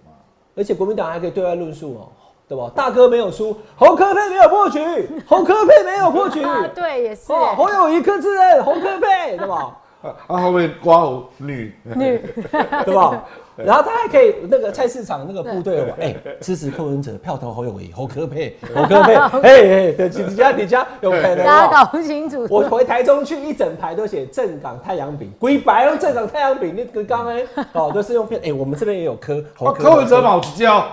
[0.61, 2.05] 而且国民党还可以对外论述哦，
[2.47, 2.69] 对吧？
[2.75, 4.79] 大哥没有输，侯科佩没有破局，
[5.27, 9.75] 侯科佩没有破局， 啊，对，也是哦，侯友谊、柯志恩、侯科佩，对吧？
[10.01, 12.19] 啊，啊后面刮胡女，女，
[12.85, 13.23] 对吧？
[13.57, 21.37] 然后他还可以那个菜市场那个部队有哎、支持柯文哲，票投侯友谊、侯科配、 侯科配， 哎哎，对，你家你家有可能。
[21.37, 21.69] 大家哦。
[21.71, 22.47] 搞不清楚。
[22.49, 30.85] 我回台中去，一整排都写正港太阳饼，龟白用正港太阳饼，那个刚哎，哦，都是用片，哎、我们这边也有科，侯啊，柯文哲嘛有一招，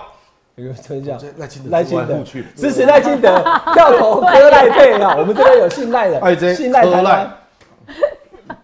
[0.55, 1.17] 有吹叫。
[1.37, 2.17] 赖清德赖清德。
[2.55, 3.41] 支持赖清德，
[3.73, 7.31] 票投柯赖配啊，我们这边有信赖的，信赖台湾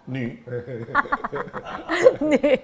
[0.06, 0.40] 女，
[2.20, 2.60] 女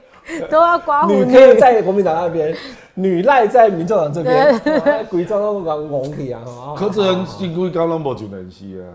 [0.49, 2.55] 都要刮胡女科在国民党那边，
[2.93, 6.41] 女赖在民众党这边，鬼装都讲红起啊！
[6.77, 8.85] 柯志恩进规刚拢无就联系啊，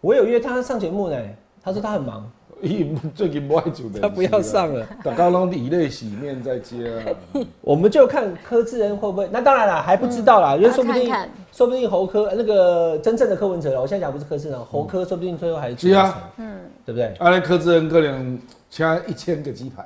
[0.00, 1.16] 我有约他上节目呢，
[1.62, 2.30] 他说他很忙，
[2.62, 4.02] 伊最近不爱就联系啊。
[4.02, 4.86] 他不要上了。
[5.02, 7.02] 大家拢以泪洗面在接啊。
[7.60, 17.14] 我们就看柯志恩会不会，那当然了，还不知道啦，因为说不定看看，说不定侯科那个真正的柯文哲了，我现在讲不是柯志恩，侯科说不定最后还是是啊，嗯，对不对？
[17.18, 18.38] 安尼柯志恩可能
[18.68, 19.82] 请一千个鸡排，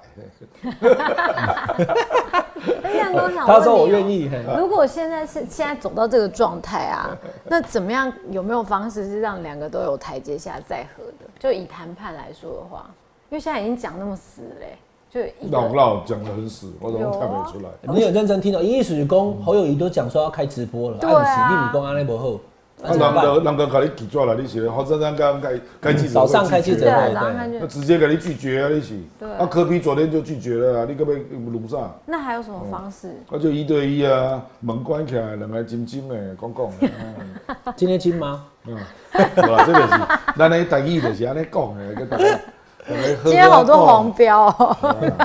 [3.46, 8.12] 他说我愿意，如果现在是现在走到这个状态啊，那怎么样？
[8.32, 11.30] 有没有方式是让两个都有台阶下再和的？
[11.38, 12.90] 就以谈判来说的话，
[13.28, 14.76] 因为现在已经讲那么死嘞、
[15.10, 17.92] 就一那我个那我讲的很死，我怎么看不出来？
[17.92, 18.62] 你有认真听到？
[18.62, 22.40] 一史公侯友谊都讲说要开直播了，对啊暗示立米公安内博后，
[22.80, 23.24] 那啊？
[23.24, 28.94] 人个人个给你拒绝了，你是黄珊珊刚刚开开记者早上开记者会早上看就那直接给你拒绝啊，你是？
[29.18, 31.92] 对啊，科比昨天就拒绝了啊，你可不可以录上？
[32.06, 33.08] 那还有什么方式？
[33.30, 37.72] 那就一对一啊，门关起来，两个金金的讲讲的。
[37.74, 38.44] 今天金吗？
[38.66, 38.76] 嗯，
[39.12, 42.38] 这个是咱的台语就是安尼讲的，跟大家。
[42.86, 44.76] 今天好多黄标、哦，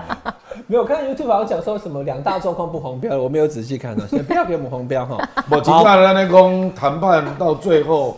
[0.68, 5.18] 没有我看 YouTube 好像讲说什么两大状况不黄标，我没有仔细看呢，所以不要给我们黄标哈。
[5.50, 8.18] 我今天咱咧讲谈判到最后，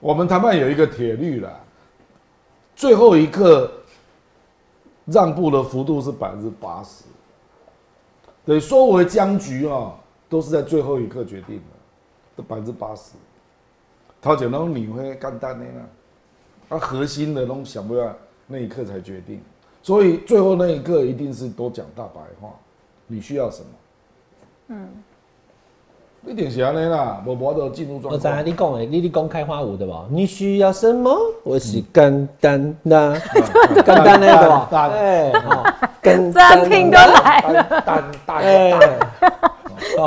[0.00, 1.50] 我们谈判有一个铁律啦，
[2.74, 3.70] 最后一刻
[5.04, 7.04] 让步的幅度是百分之八十，
[8.44, 9.92] 对，所有的僵局啊，
[10.28, 13.12] 都是在最后一刻决定的，的百分之八十。
[14.20, 15.82] 头前拢领会简单的啦，
[16.70, 18.02] 啊，核心的拢想不到
[18.48, 19.40] 那一刻才决定，
[19.82, 22.48] 所以最后那一刻一定是都讲大白话，
[23.06, 23.66] 你需要什么？
[24.68, 24.88] 嗯，
[26.26, 28.42] 一定是安尼啦，无无都进入状我知道。
[28.42, 30.06] 你讲的，你你讲开花舞的吧？
[30.10, 31.14] 你需要什么？
[31.42, 33.20] 我是简单的，
[33.74, 34.68] 简单的对吧？
[34.72, 35.64] 单哎，好
[36.02, 38.98] 简 这样听都来了，单单哎，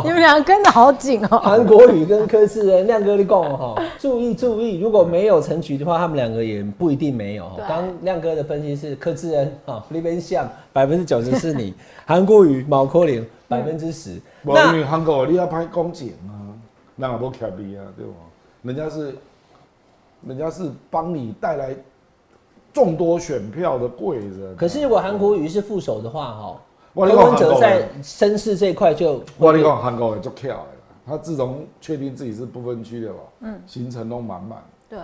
[0.04, 1.38] 你们两个跟的好紧哦。
[1.40, 7.52] 韩国语跟柯志恩亮哥你讲哦哈，注意注意，如果没有成局的话，他们两个也不一定没有。
[7.56, 11.74] 对刚亮哥的分析是柯志恩哈，那边像百分之九十是你，
[12.06, 14.20] 韩国语毛科林百分之十。
[14.44, 16.54] 那为韩国你要拍公检啊，
[16.96, 18.14] 那也不卡逼啊，对吧？
[18.64, 19.16] 人家是，
[20.28, 21.76] 人家是帮你带来
[22.72, 24.56] 众多选票的贵人。
[24.56, 26.60] 可是如果韩国瑜是副手的话哈，我
[26.94, 30.66] 柯文哲在人，绅士这一块就我跟你讲韩国人就巧的啦，
[31.06, 34.62] 他自从确定自己是不分区的吧，嗯，行程都满满。
[34.90, 35.00] 对，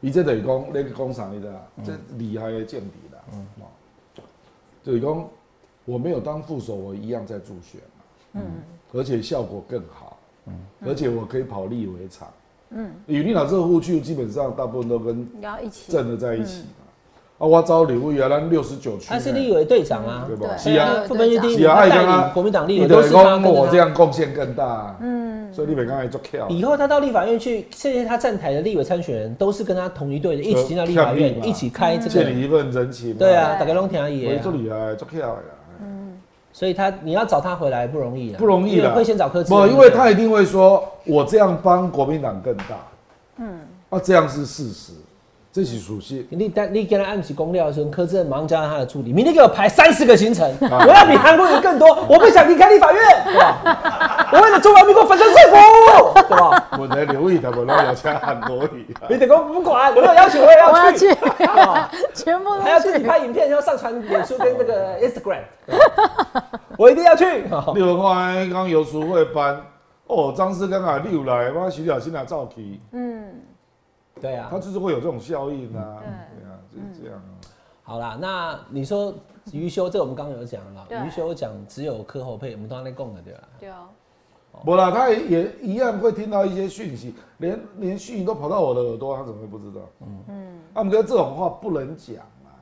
[0.00, 1.52] 伊这等于讲那个工厂，你知道，
[1.84, 3.46] 这厉害的见底啦，嗯，
[4.82, 5.28] 就是讲
[5.84, 8.42] 我没有当副手，我一样在助选嘛，嗯，
[8.92, 10.54] 而且效果更好，嗯，
[10.86, 12.28] 而且我可以跑立委场，
[12.70, 15.90] 嗯，与你老这个护区基本上大部分都跟要一起。
[15.90, 16.81] 正的在一起嘛，
[17.42, 20.56] 啊，我招李委啊，咱六十九区，他是立委队长啊，对吧？
[20.56, 23.76] 是啊，副分区第一是啊，名，他带爱国民党立委都是他跟我这。
[23.76, 32.10] 样贡献更大，嗯，所以立委刚才做跳，以后他到立法院去，现在他站台的立委参选人都是跟他同一队的，一起进到立法院，一起开这个。
[32.10, 34.52] 借你一份人情，对啊，对大家拢听我也做。
[34.52, 35.42] 厉害，做跳的
[35.80, 36.16] 嗯。
[36.52, 42.64] 所以他你要找他回来不容易啊，不容易了，会先找柯志不，因为他一定会说，我这样帮国民党更大，
[43.38, 44.92] 嗯，啊，这样是事实，
[45.52, 46.24] 这是属实。
[46.30, 54.28] 你但你跟他按起公料的时候，柯志恩马上叫他的助理，明天给我排三十个行程，我要比韩国人更多， 我不想离开立法院，对吧？
[54.32, 56.68] 我为了中华民国粉身碎骨，对吧？
[56.78, 59.04] 我来留意他们，然后要加韩国语啊。
[59.10, 61.14] 你得给我不管，没有邀请我也要 要去？
[62.14, 62.92] 全部还要去。
[62.92, 65.42] 自己拍影片，要上传脸书跟那个 Instagram，
[66.78, 67.24] 我一定要去。
[67.74, 69.60] 你有看刚游淑慧班，
[70.06, 73.22] 哦，张思刚啊溜来，我徐小新啊照起，嗯，
[74.20, 74.48] 对啊。
[74.50, 77.30] 他，就是会有这种效应啊，对对啊，就是这样啊。
[77.82, 79.12] 好啦，那你说
[79.52, 83.40] 余修，这我们刚刚有讲了对，余修讲只有课后配，我们刚才供的对吧？
[83.58, 83.88] 对哦，
[84.64, 89.80] 不啦，他也一样会听到一些讯息，连连讯息都跑到我的耳朵，他怎么会不知道？
[90.00, 90.24] 嗯。
[90.28, 92.54] 嗯，啊，哥这种话不能讲啊。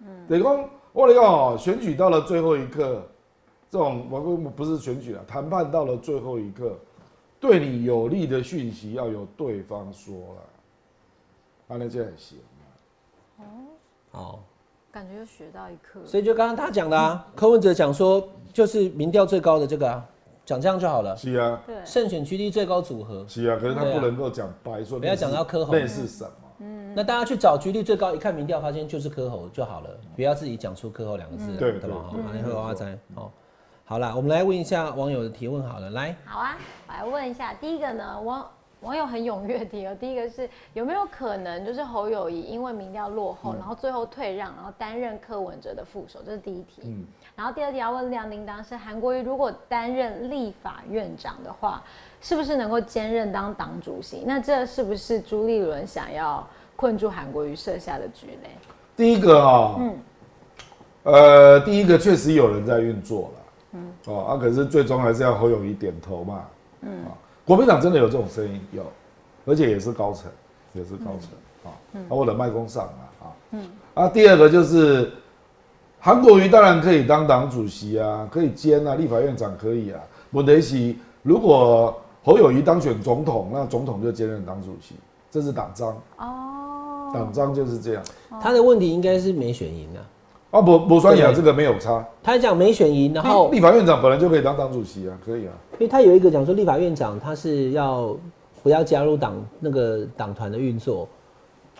[0.00, 3.02] 嗯，等于讲我跟你讲哦，选举到了最后一刻，
[3.70, 6.76] 这种我我不是选举啊，谈判到了最后一刻，
[7.38, 10.42] 对你有利的讯息要由对方说了，
[11.74, 12.38] 啊，那这样也行。
[14.12, 14.44] 好，
[14.92, 16.00] 感觉又学到一课。
[16.06, 20.06] 所以就刚刚他讲的啊，柯文哲讲说，就是民调最高的这个啊，
[20.44, 21.16] 讲这样就好了。
[21.16, 25.72] 是啊，对，胜选区地最高组合，是啊，可是他不能够讲白说，不要讲到柯侯。
[25.72, 26.30] 那是什么？
[26.60, 26.94] 嗯。
[26.94, 31.96] 那大家去找局力最高，一看民调发现就是柯侯就好了，不要自己讲出柯侯两个字了，对对吧？
[32.06, 33.28] 好对，马上会挖灾哦。
[33.84, 36.56] 好啦，我们来问一下网友的提问好了，来，好啊，
[36.86, 38.48] 我来问一下，第一个呢，网
[38.84, 46.82] 网友很踊跃提哦，第一个是有没有可能就是侯友谊因为民调落后，然后最后退让，然后担任柯文哲的副手，这是第一题。
[46.84, 47.04] 嗯。
[47.34, 51.82] 然后第二题要问亮叮当是韩国瑜如果担任立法院长的话，
[52.20, 54.22] 是不是能够兼任当党主席？
[54.26, 58.48] 那这是不是朱立伦想要困住韩国瑜设下的局呢？
[58.94, 59.98] 第一个啊、嗯。
[61.04, 63.40] 呃，第一个确实有人在运作了，
[63.72, 66.44] 嗯，哦，啊，可是最终还是要侯友谊点头嘛，
[66.80, 67.12] 嗯，啊，
[67.44, 68.82] 国民党真的有这种声音，有，
[69.44, 70.30] 而且也是高层，
[70.72, 71.30] 也是高层，
[71.64, 75.12] 啊、啊，我的麦公上啊，啊，嗯，啊，第二个就是
[76.00, 84.94] 韩国瑜当然可以当党主席啊，可以兼啊，立法院长可以啊，问题是如果侯友谊当选总统，那总统就兼任党主席，
[85.30, 88.02] 这是党章，哦，党章就是这样。
[88.40, 90.00] 他的问题应该是没选赢啊。
[90.54, 95.52] 啊，不不算雅对这个没有差，他讲没选赢，然后立立法院长本来就可以当党主席啊，可以啊。
[95.72, 98.16] 因为他有一个讲说，立法院长他是要
[98.62, 101.08] 不要加入党那个党团的运作，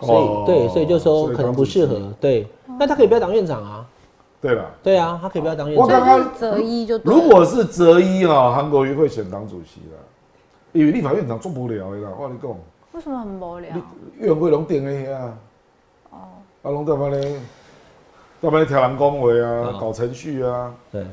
[0.00, 2.12] 所以、哦对，所以就说可能不适合。
[2.20, 3.86] 对，那他可以不要当院长啊。
[4.40, 5.88] 对了，对啊，他可以不要当院长我。
[5.88, 9.96] 刚刚择一就如果是择一啊，韩国瑜会选党主席的，
[10.72, 12.10] 因为立法院长做不了的啦。
[12.18, 12.50] 我跟你讲，
[12.90, 13.70] 为什么很无聊？
[14.18, 15.30] 院会拢定的遐，
[16.10, 16.18] 哦，
[16.62, 17.36] 啊，拢在那里，
[18.50, 21.04] 在那里挑人工维啊哦，搞程序啊，对，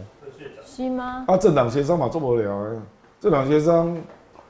[0.65, 1.25] 是吗？
[1.27, 2.81] 啊，政党协商嘛做不了的，
[3.19, 3.95] 政党协商，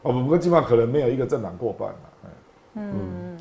[0.02, 1.96] 哦，不过基本上可能没有一个政党过半了。
[2.26, 2.30] 哎
[2.76, 3.38] 嗯，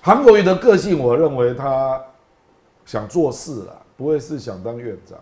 [0.00, 2.00] 韩国瑜的个性，我认为他
[2.84, 5.18] 想做事了，不会是想当院长。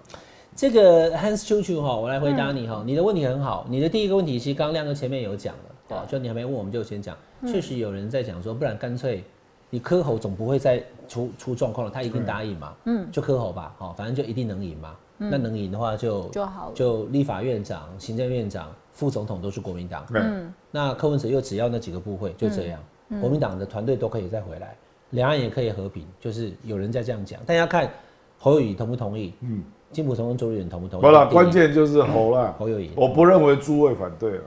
[0.54, 2.82] 这个 Hans Chu Chu 哈，我来回答你哈。
[2.84, 7.16] 你的问题很好，你的第一个问题其实刚刚亮哥前面有讲了，哦，就你还没问，我们就先讲。
[7.46, 9.24] 确实有人在讲说，不然干脆
[9.70, 14.94] 你柯侯总不会再出出状况了，他一定答应嘛，嗯，就柯侯吧，好，反正就一定能赢嘛。
[15.18, 16.72] 那能赢的话就就好了。
[16.74, 22.80] 就立法院长、行政院长、副总统都是国民党，嗯，那柯文哲又只要那几个部会，就这样，
[23.20, 24.74] 国民党的团队都可以再回来，
[25.10, 27.90] 两岸也可以和平，就是有人在这样讲，但要看
[28.38, 31.02] 侯友宜同不同意，嗯，金普同跟周立人同不同意？
[31.02, 32.92] 不啦，第一关键就是侯啦，侯友宜。
[32.96, 34.44] 我不认为诸位反对了。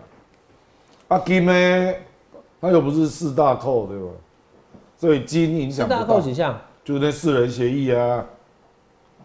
[1.09, 1.93] 阿，金呢，
[2.59, 4.05] 他又不是四大扣，对吧？
[5.03, 6.05] 所以金影响大。
[6.05, 6.57] 扣大，几项？
[6.81, 8.23] 就是那四人协议啊，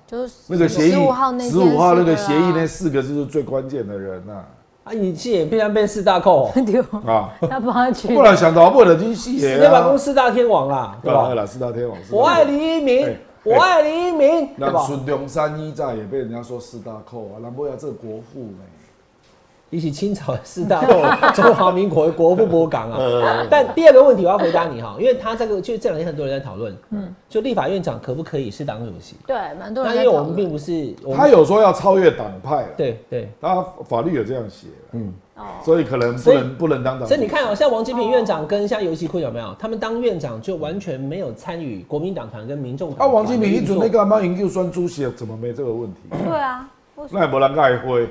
[0.05, 4.45] 就是那个协议十五号那十五号那个协议那那四个就是最关键的人呐、
[4.83, 9.67] 啊，你现在变然变四大扣、哦， 丢，啊，他帮他去不然想到不能进戏耶啊。
[9.67, 11.47] 你把公，四大天王啦，对吧？
[11.47, 14.81] 四大天王，我爱李一鸣哎，我爱李一鸣，对那吧？
[14.85, 18.65] 孙中山一战也被人家说四大扣啊，兰博要这国父呢，
[19.71, 21.01] 比起清朝的四大寇，
[21.33, 22.97] 中华民国的国父博港啊。
[22.99, 29.17] 呃，但第二个问题我要回答你哈，因为他这个就这两天很多人在讨论，嗯，就立法院长可不可以是党主席？
[29.27, 30.49] 对，蛮多那人那因为我们并。
[30.49, 37.07] 不是，他有说要超越党派了，对对，他法律有这样写，嗯，哦，所以可能不能不能当党。
[37.07, 39.55] 所以你看哦，像王金平院长跟像游其坤有没有？
[39.59, 46.01] 他们当院长就完全没有参与国民党团跟民众团啊，王金平一准那个，个嘛研究选主席，怎么没这个问题？
[46.27, 46.67] 对啊，
[47.11, 48.09] 那也没人爱会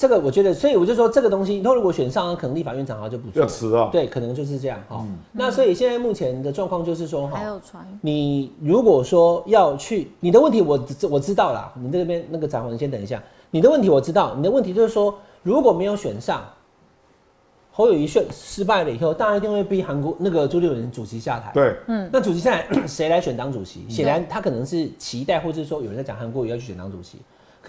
[0.00, 3.90] 这个我觉得，所以我就说这个东西，他如果选上，可能立法院长他就不要做，迟啊。
[3.92, 5.06] 对，可能就是这样哈。
[5.30, 13.22] 那所以现在目前的状况就是说哈，还有传你如果说要去，你的问题我知我知道啦，你这边那个展宏，你先等一下。
[13.50, 16.44] 你的问题我知道，你的问题就是说，如果没有选上，
[17.70, 23.84] 侯友谊选失败了以后，大家一定会逼韩国那个朱立伦主席下台。，对，嗯那主席下来 谁来选党主席？
[23.86, 27.18] 显然他可能是期待，或者说有人在讲韩国瑜要去选党主席。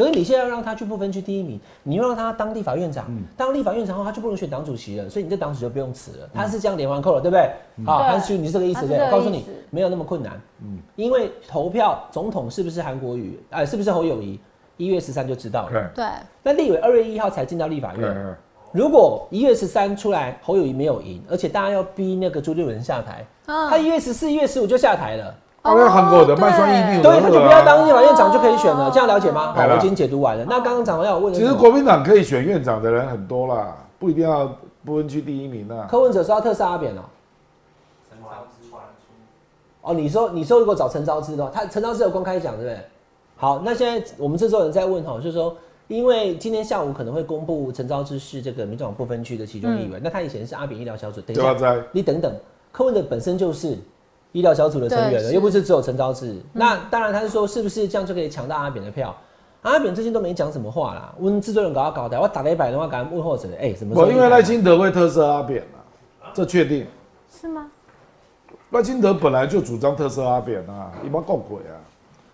[0.01, 3.05] 可是你现在要让他去不分区第一名，你又让他当立法院长，
[3.37, 6.29] 当立法院长后他就不能选党主席了，所以你这党主席就不用辞了。
[6.33, 7.51] 他是这样连环扣了，对不对？
[7.85, 10.41] 好，对韩旭，你是这个意思对我告诉你没有那么困难。
[10.63, 14.39] 嗯，因为投票总统是不是韩国瑜，哎，是不是侯友谊，
[14.77, 15.91] 一月十三就知道了。
[15.93, 16.05] 对，
[16.41, 18.35] 那立委二月一号才进到立法院，
[18.71, 25.35] 如果一月十三出来侯友谊没有赢，而且大家要逼那个朱立伦下台，嗯他一月十四、一月十五就下台了。
[25.61, 29.53] 啊，那韩国的卖酸一定对，他就不要当立法院长就可以选了，哦这样了解吗？
[29.53, 30.43] 好，我已经解读完了。
[30.49, 34.51] 那刚刚长官要问的其实国民党可以选院长的人很多啦，不一定要
[34.83, 35.87] 不分区第一名啊。
[35.89, 37.01] 柯文哲说要特赦阿扁哦。
[39.83, 42.79] 哦，你说你说如果找陈昭之的话，他陈昭之有公开讲对不对？
[43.35, 45.55] 好，那现在我们这周有人在问哈，就是说，
[45.87, 52.31] 因为今天下午可能会公布陈昭之是这个民众党不分区的其中一员，那他以前是阿扁医疗小组，等一下你等等，
[52.71, 53.75] 柯文哲本身就是
[54.31, 56.41] 医疗小组的成员了，又不是只有陈昭志。
[56.53, 59.15] 那当然，他是说是不是这样就可以抢到阿扁的票？
[59.61, 64.11] 阿扁最近都没讲什么话啦，问制作人搞他搞的，我打了一百的话，赶快问候者，哎、什么我？
[64.11, 66.87] 因为赖清德会特色阿扁啊，这确定。
[67.29, 67.69] 是吗？
[68.71, 71.75] 赖清德本来就主张特色阿扁啊，一般够鬼啊，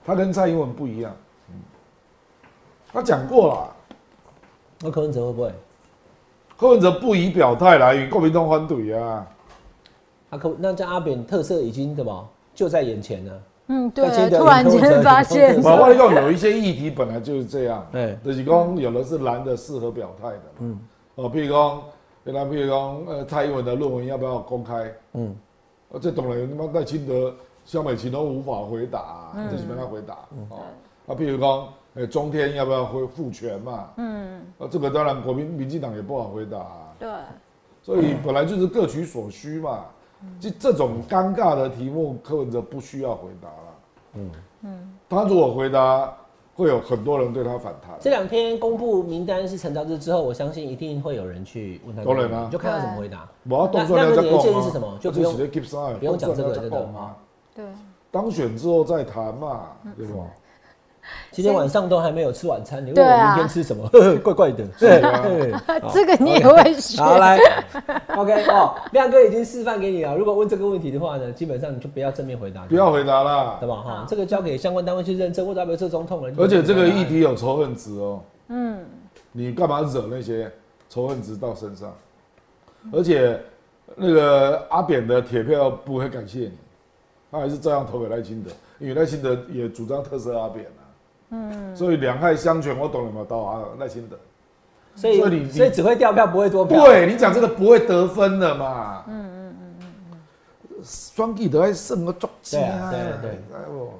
[0.06, 1.12] 他跟蔡英文不一样。
[1.50, 1.56] 嗯
[2.94, 3.76] 他讲过了，
[4.80, 5.52] 那柯文哲会不会？
[6.58, 9.28] 柯文哲不以表态来与国民党反对啊。
[10.30, 12.28] 他柯那这阿扁特色已经对吧？
[12.54, 13.42] 就在眼前了。
[13.70, 20.80] 嗯，对突然间发现我我跟你讲，有一些议题本来就是这样，哎就是讲有的是蓝的适合表态的，嗯，
[21.16, 21.82] 哦，譬如讲，
[22.24, 24.90] 原来譬如讲，呃，蔡英文的论文要不要公开？
[25.14, 25.36] 嗯，
[25.90, 27.34] 呃，这懂了，他妈赖清德、
[27.66, 30.14] 萧美琴都无法回答，这是没他回答，
[30.50, 30.60] 哦，
[31.06, 33.90] 啊，譬如讲，呃，中天要不要恢复权嘛？
[33.98, 36.66] 嗯，啊，这个当然国民民进党也不好回答、
[36.98, 37.10] 对，
[37.84, 39.86] 所以本来就是各取所需嘛。
[40.40, 43.80] 就这种尴尬的题目，柯文哲不需要回答了。
[44.16, 44.32] 嗯
[44.64, 46.12] 嗯，他如果回答，
[46.56, 47.96] 会有很多人对他反弹。
[48.00, 53.30] 这两天公布名单是陈昭之之后，我相信一定会有人去问他当然啊就看他怎么回答。
[53.48, 55.36] 我要动作要再那那你的建议是什么就不用
[56.00, 57.16] 不用讲这个真的讲啊。
[57.54, 57.66] 对，
[58.10, 60.24] 当选之后再谈嘛，嗯对吧？
[61.32, 63.88] 今天晚上都还没有吃晚餐，你问我明天吃什么？
[64.24, 64.66] 怪怪的。
[64.80, 65.54] 对对
[65.94, 67.02] 这个你也会学。
[67.02, 67.40] 好，来
[68.16, 70.16] ，OK 哦，亮哥已经示范给你了。
[70.16, 73.68] 如果问这个问题的话呢，基本上你就不要正面回答，不要回答啦对。
[73.68, 73.76] 吧？
[73.76, 76.34] 哈，这个交给相关单位去认证，或者要不要做总统了。
[76.38, 78.80] 而且这个议题有仇恨值哦，嗯，
[79.32, 80.52] 你干嘛惹那些
[80.90, 81.94] 仇恨值到身上？
[82.94, 83.40] 而且
[83.96, 86.54] 那个阿扁的铁票不会感谢你，
[87.30, 88.50] 他还是照样投给赖清德，
[88.80, 90.87] 因为赖清德也主张特色阿扁啊。
[91.30, 93.26] 嗯，所以两害相权，我懂了嘛？
[93.28, 94.18] 到啊，耐心等。
[94.96, 96.84] 所以所以你所以只会掉票，不会多票。
[96.86, 99.04] 对你讲这个不会得分的嘛。
[99.08, 100.18] 嗯嗯嗯嗯嗯，
[100.84, 103.94] 双计都在胜个足对啊对对哎呦，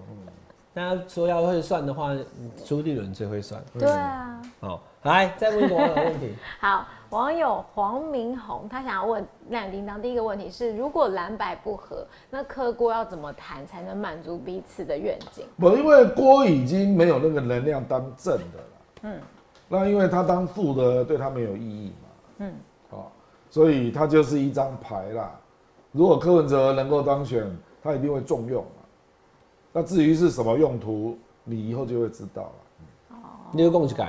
[0.78, 3.60] 大家说要会算的话，嗯朱立伦最会算。
[3.80, 6.36] 对啊，好，来再问一个网友问题。
[6.62, 15.48] 好，网友黄明宏他想要问亮叮当，第一个问题是，如果蓝白不合，那柯郭要怎么谈才能满足彼此的愿景？
[15.58, 19.02] 不，因为郭已经没有那个能量当正的了。
[19.02, 19.20] 嗯，
[19.68, 22.10] 那因为他当副的对他没有意义嘛。
[22.38, 22.54] 嗯，
[22.92, 23.12] 好，
[23.50, 25.32] 所以他就是一张牌啦。
[25.92, 27.50] 如果柯文哲能够当选，
[27.82, 28.70] 他一定会重用嘛。
[29.78, 32.50] 那至于是什么用途，你以后就会知道了。
[33.12, 33.16] 哦
[33.52, 34.06] 你有共去改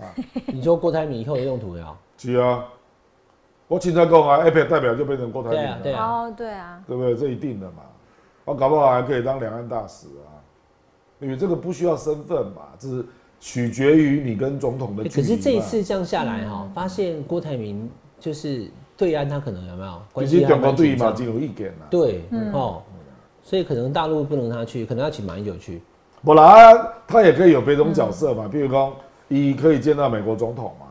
[0.00, 0.08] 啊？
[0.46, 1.94] 你说郭台铭以后的用途呀？
[2.16, 2.64] 是啊，
[3.68, 7.14] 我经常讲啊，iPad 代表就变成郭台铭了，对啊哦，对啊，对不对？
[7.14, 7.82] 这一定的嘛。
[8.46, 10.40] 我搞不好还可以当两岸大使啊，
[11.20, 13.06] 因为这个不需要身份嘛，只是
[13.38, 15.14] 取决于你跟总统的距离嘛。
[15.14, 17.86] 欸可是这一次这样下来哈，发现郭台铭
[18.18, 21.86] 就是对岸他可能有没有关其实中国系还蛮紧张对嘛就有意见啦。
[21.90, 22.22] 对
[22.54, 22.82] 哦，
[23.42, 25.80] 所以可能大陆不能他去，可能要请马英九去。
[26.22, 28.92] 不然他也可以有别种角色嘛，比如说，
[29.28, 30.86] 你可以见到美国总统嘛，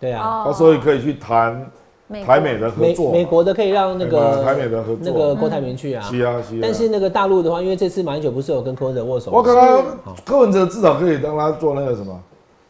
[0.00, 1.70] 对啊，他所以可以去谈
[2.26, 3.12] 台美的合作嘛。
[3.12, 6.02] 美国的可以让那个台美的合作那个郭台铭去啊。
[6.02, 6.58] 是啊是啊。
[6.60, 9.38] 但是那个大陆的话，因为这次马英九不是有跟柯文哲握手吗？
[9.38, 9.84] 我刚刚
[10.24, 12.22] 柯文哲至少可以让他做那个什么，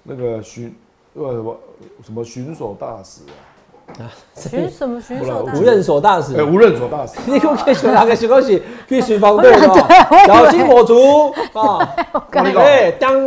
[0.02, 0.74] 那个巡，
[1.14, 1.56] 呃什么
[2.04, 3.32] 什么巡守大使啊，
[4.36, 6.44] 巡什么巡守大无任所大使哎，。
[6.44, 7.18] 无任所大使。
[7.26, 8.62] 你可可以选哪个选东西？
[8.88, 11.94] 可以巡防队哦，小心火烛啊！
[12.30, 13.18] 跟你讲哎，当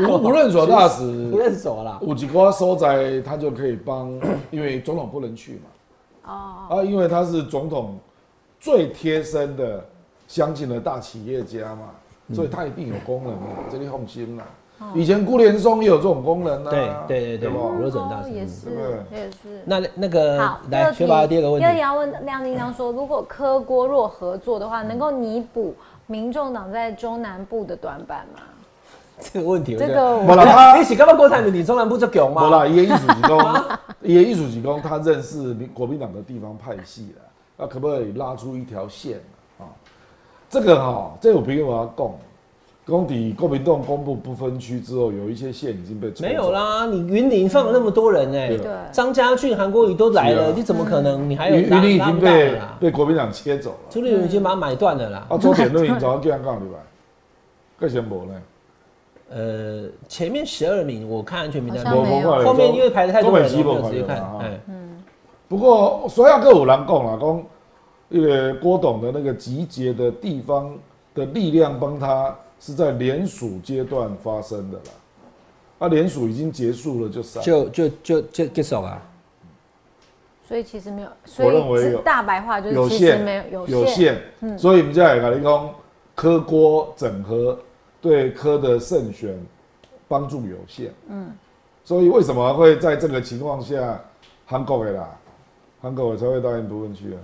[0.00, 1.98] 无无任所大 无使，任所啦。
[2.02, 4.08] 有几个所在他就可以帮，
[4.50, 5.60] 因为总统不能去
[6.24, 6.30] 嘛，
[6.70, 7.98] 哦，啊，因为他是总统
[8.60, 9.84] 最贴身的
[10.28, 11.90] 相近的大企业家嘛，
[12.34, 14.44] 所以他一定有功能嘛，这里放心啦。
[14.94, 18.70] 以前顾连松也有这种功能啊，对对对对，吧无任所大也是
[19.12, 19.62] 也是。
[19.64, 25.74] 那那个好，来，学宝的第二个问题，第二题要问亮叮当说，如果柯郭若合作的话，能够弥补
[26.06, 28.42] 民众党在中南部的短板吗？
[29.20, 31.52] 这个问题，这个没啦，他你是干嘛郭台铭？
[31.52, 32.42] 你中南部就囧吗？
[32.42, 33.54] 没啦，也艺术几公，
[34.00, 37.22] 也艺术几公，他认识民国民党的地方派系了，
[37.56, 39.18] 那可不可以拉出一条线
[39.58, 39.66] 啊？
[40.48, 42.12] 这个哈，这我朋友要讲，
[42.88, 46.50] 公底国民党公布不分区之后，有一些线已经被抽没有。
[46.50, 51.28] 啦，你云林放了那么多人哎、对对张家俊、韩国瑜都来了，啊你怎么可能？
[51.28, 52.76] 你还有云林已经被啦？
[52.80, 53.76] 被国民党切走了。
[53.90, 55.26] 朱立伦已经把它买断了啦。
[55.28, 56.78] 啊，周点论营早上这样讲对吧？
[57.78, 58.42] 个先无呢？
[59.30, 64.38] 呃，前面十二名我看安全名单后面因为排的太多人我没有直接看排的嘛。
[64.40, 64.60] 哎，
[65.46, 67.44] 不过所要各有人讲啦，讲
[68.08, 70.74] 那个郭董的那个集结的地方
[71.14, 74.90] 的力量帮他是在联署阶段发生的啦。
[75.80, 77.42] 啊，联署已经结束了就散。
[77.42, 79.02] 就就就就结束了。
[80.46, 85.70] 所以其实没有，所以只认为有大白话就有是其实限没有有有限，限，所以我们现在也跟你讲，
[86.14, 87.58] 科郭整合
[88.00, 89.38] 对科的胜选
[90.08, 90.90] 帮助有限。
[91.08, 91.30] 嗯，
[91.84, 94.00] 所以为什么会在这个情况下，
[94.46, 95.16] 韩国的啦，
[95.82, 97.20] 韩国的才会到印度问去啊？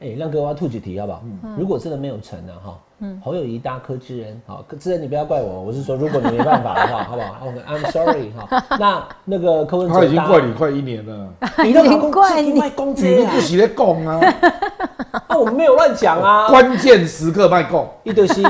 [0.00, 1.22] 哎，亮哥，我要吐几题好不好？
[1.42, 2.78] 嗯如果真的没有成呢，哈，
[3.22, 8.64] 侯友谊大科之人，好，之人你不要怪我，我是说，如果你没办法的话， 好不好？OK，I'm sorry 哈。
[8.78, 11.28] 那那个柯文哲他已经怪你快一年了，
[11.62, 13.40] 你都已经怪你另外攻你不！
[13.40, 14.20] 是在讲啊，
[15.28, 16.48] 啊，我们没有乱讲啊。
[16.48, 17.86] 关键时刻卖讲。
[18.02, 18.42] 一对西，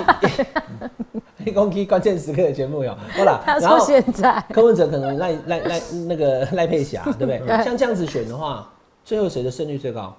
[1.45, 3.41] 一公鸡关键时刻的节目有，好啦。
[3.45, 7.39] 他说然后现在柯文哲可能赖赖赖那个赖佩霞，对不对？
[7.41, 8.69] 对像这样子选的话，
[9.05, 10.15] 最后谁的胜率最高？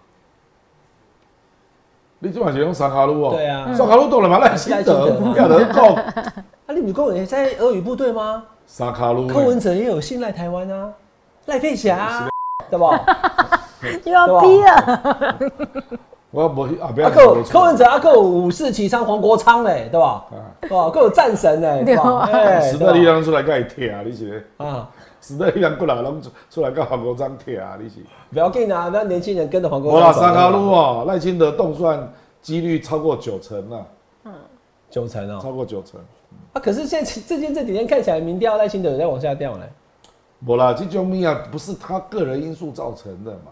[2.20, 4.40] 你即嘛是用三卡路哦，对啊三卡路懂了嘛？
[4.40, 8.44] 赖清德赖清德不要人讲，啊，你们跟我也在俄语部队吗？
[8.66, 9.28] 三卡路。
[9.28, 10.90] 柯文哲也有信赖台湾啊，
[11.46, 12.30] 赖佩霞啊，
[12.70, 13.04] 对吧？
[14.04, 15.38] 又要逼了，
[16.32, 20.26] 我要不啊，不要啊，柯有柯文哲啊，柯有五四旗昌黄国昌嘞，对吧？
[20.70, 22.28] 哇，柯有战神嘞，对吧？
[22.62, 24.46] 时代力量出来甲伊踢啊，你是？
[24.58, 24.90] 啊，
[25.22, 27.96] 时代力量过来拢出出来甲黄国昌踢啊，你是？
[28.32, 32.12] 不要紧啊，不要年轻人跟着黄国我啦，三卡路哦，赖清德动算
[32.42, 33.86] 几率超过九成了，
[34.90, 35.40] 九成哦。
[35.42, 36.00] 超过九成。
[36.52, 39.62] 啊，可是现在最近这几天看起来民调赖清德有在往下掉嘞。
[40.46, 43.52] 无啦，这种命啊，不是他个人因素造成的嘛。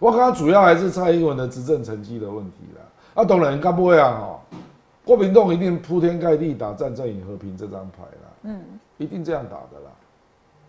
[0.00, 2.82] 我刚刚主要还是蔡英文的执政成绩的问题啦。
[3.14, 4.56] 啊，当然，干不会啊，哈，
[5.04, 8.60] 郭民栋一定铺天盖地打战争与和平这张牌啦，嗯，
[8.98, 9.90] 一定这样打的啦。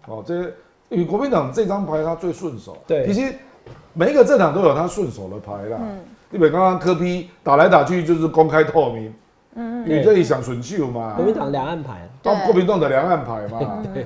[0.07, 0.35] 哦，这
[0.89, 3.07] 因为国民党这张牌他最顺手，对。
[3.07, 3.33] 其实
[3.93, 5.77] 每一个政党都有他顺手的牌啦。
[5.81, 5.99] 嗯。
[6.33, 9.13] 你比刚刚柯批打来打去就是公开透明，
[9.55, 11.13] 嗯，你这里想顺手嘛。
[11.15, 13.59] 国，民党两岸牌，到，国民党的两岸牌嘛，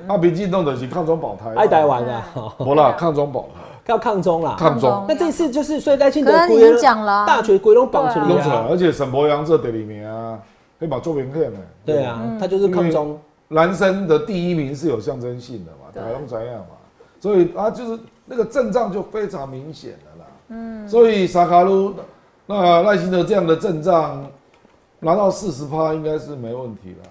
[0.08, 2.24] 啊，民进党的是抗中保台嘛，爱台湾啊，
[2.58, 4.56] 不啦，抗中保台，要抗中啦。
[4.58, 8.66] 抗中那这次就是，所以赖清德已经讲了啊大锤龟龙绑出来，来啊。
[8.70, 10.38] 而且沈博阳这第二名啊，
[10.78, 11.58] 黑马做名片呢。
[11.84, 13.18] 对啊，他就是抗中。
[13.48, 16.74] 男生的第一名是有象征性的嘛，对台中这样嘛，
[17.20, 20.26] 所以啊，就是那个阵仗就非常明显的啦。
[20.48, 21.94] 嗯，所以萨卡鲁
[22.46, 24.26] 那赖清德这样的阵仗
[24.98, 27.08] 拿到四十趴应该是没问题了。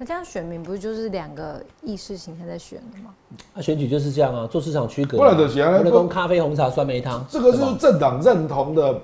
[0.00, 3.10] 可这样选民不是就是两个意识形态在选的吗？
[3.52, 5.20] 那选举就是这样啊，做市场区隔啊。
[5.20, 8.98] 不然就是啊我那供咖啡、红茶、酸梅汤，这个就是政党认同的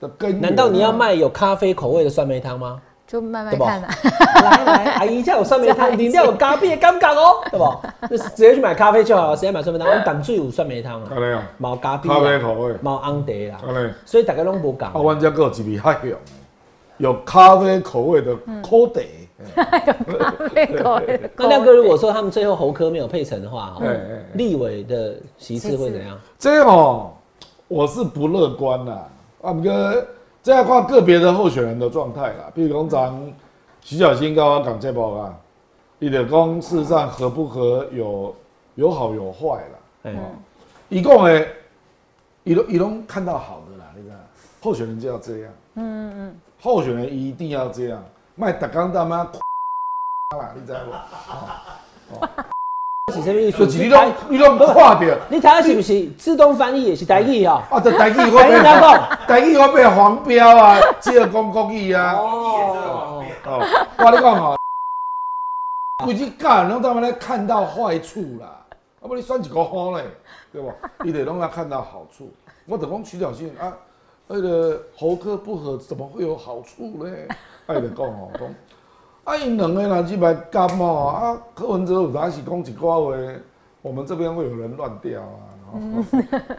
[0.00, 0.38] 的根啊。
[0.42, 2.82] 难道你要卖有咖啡口味的酸梅汤吗？
[3.06, 3.94] 就慢慢看吧看啊。
[4.42, 7.80] 来来，阿姨家有酸梅汤， 你料有咖啡，尴尬哦，对吧？
[8.10, 9.88] 就是直接去买咖啡就好了，谁要买酸梅汤？
[9.88, 13.32] 我们淡水有酸梅汤啊，安尼啊，冇咖啡咖啡啊，口味，冇昂茶
[13.70, 13.94] 啦。
[14.04, 15.00] 所以大家拢无讲啊，。
[15.00, 16.18] 阮家有一味海用，
[16.96, 18.36] 有咖啡口味的
[21.36, 23.76] 那亮哥如果说他们最后侯科没有配成的话，
[24.34, 26.16] 立委的席次会怎样？
[26.38, 27.12] 这哦，
[27.66, 29.08] 我是不乐观啦。
[29.42, 29.72] 啊，不过
[30.42, 32.50] 这要看个别的候选人的状态啦。
[32.54, 33.34] 比如讲，咱
[33.80, 35.34] 徐小新跟我讲这报啊，
[35.98, 38.34] 伊的讲事实上合不合有
[38.76, 39.78] 有好有坏啦。
[40.04, 40.14] 哎，
[40.88, 41.48] 一共诶，
[42.44, 44.16] 伊都伊拢看到好的啦，你看，
[44.62, 45.52] 候选人就要这样。
[45.74, 48.02] 嗯嗯，候选人一定要这样，
[48.36, 49.30] 卖打钢大妈啦，
[50.56, 50.78] 你知道
[52.10, 53.12] 不？
[53.12, 53.58] 是什么意思？
[53.58, 55.00] 就是你拢你拢看到。
[55.28, 57.62] 你台是不是自动翻译也是台语啊？
[57.70, 59.08] 啊，就台语 我台语哪变讲？
[59.28, 62.14] 台语我变黄标啊，只有讲国语啊。
[62.14, 63.62] 哦，哦，
[63.98, 64.58] 我跟你讲哦，
[66.04, 68.64] 规只教人拢他妈咧看到坏处啦，
[69.00, 70.04] 啊不你选一个好嘞，
[70.52, 70.72] 对不？
[71.04, 72.32] 伊得拢来看到好处。
[72.66, 73.72] 我得讲徐小新啊，
[74.26, 77.14] 那个侯科不合怎么会有好处呢？
[77.66, 78.48] 爱得讲哦，讲
[79.24, 82.98] 啊，因两个人去来干哦，啊，柯文哲有当时讲一句话，
[83.80, 85.26] 我们这边会有人乱掉啊。
[85.72, 86.04] 哦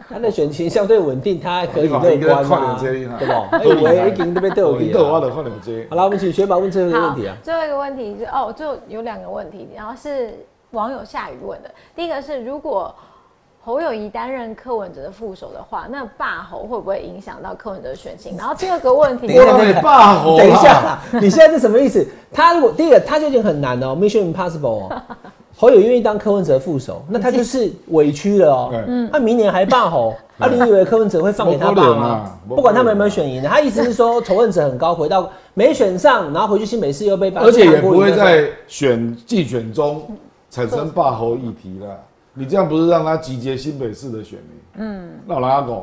[0.08, 3.48] 他的选情相对稳定，他还可以乐观嘛，对吧？
[3.52, 5.86] 哎，我已经这边都有你你对我的看了这。
[5.88, 7.34] 好了，我们请学宝问最后一个问题啊。
[7.42, 10.34] 最后一个问题是哦，最后有两个问题，然后是
[10.72, 11.70] 网友夏雨问的。
[11.94, 12.94] 第一个是，如果
[13.66, 18.36] 侯友谊担任柯文哲的副手的话，那霸侯会不会影响到柯文哲的选情？
[18.36, 22.06] 然后第二个问题你罢侯等一下， 你现在是什么意思？
[22.32, 25.02] 他如果第一个，他就已经很难哦，Mission Impossible 哦。
[25.58, 28.84] 侯友愿意当柯文哲副手，那他就是委屈了哦。
[28.86, 32.38] 嗯他明年还霸侯，啊，你以为柯文哲会放给他罢不可能吗啊？
[32.48, 38.16] 不管他们有没有选赢的，他意思是说仇恨值很高，回到没选上，然后回去新北市又被霸，而且也不会在。
[38.16, 40.06] 在选竞选中
[40.52, 41.88] 产生霸侯议题啦。
[42.38, 44.60] 你这样不是让他集结新北市的选民？
[44.74, 45.76] 嗯，那我让他讲，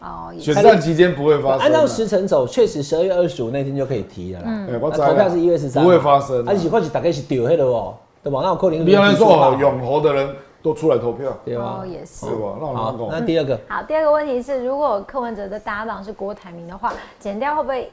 [0.00, 1.62] 哦，选战期间不会发生啊。
[1.62, 4.66] 按照时辰走，确实十二月二十五那天就可以提了啦。
[4.70, 6.56] 哎，我投票是一月十三，不会发生啊而。
[6.56, 7.94] 且或许大概是丢黑的哦，
[8.24, 8.40] 对吧？
[8.42, 8.84] 那我扣零。
[8.84, 11.86] 你要来说哦，永和的人都出来投票，对吧哦？
[11.86, 12.34] 也是对。
[12.34, 12.56] 吧？
[12.60, 17.92] 那我好让，他那，第二个， 好，第二个问题是，如果柯文哲的搭档是郭台铭的话，剪掉会不会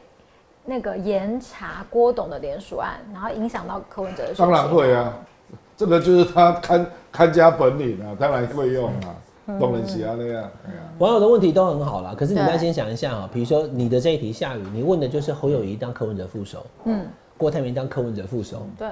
[0.65, 4.33] 那个严查郭董的联署案，然后影响到柯文哲的？
[4.33, 5.13] 当然会啊。
[5.75, 9.15] 这个就是他看看家本领啊，当然会用啊，
[9.59, 10.43] 懂人喜啊那样。
[10.65, 17.05] 哎呀网友的问题都很好啦，可是你们对要先想一下啊，比如说你的这一题下雨，你问的就是侯友谊当柯文哲副手，嗯，
[17.37, 18.87] 郭台铭当柯文哲副手，对，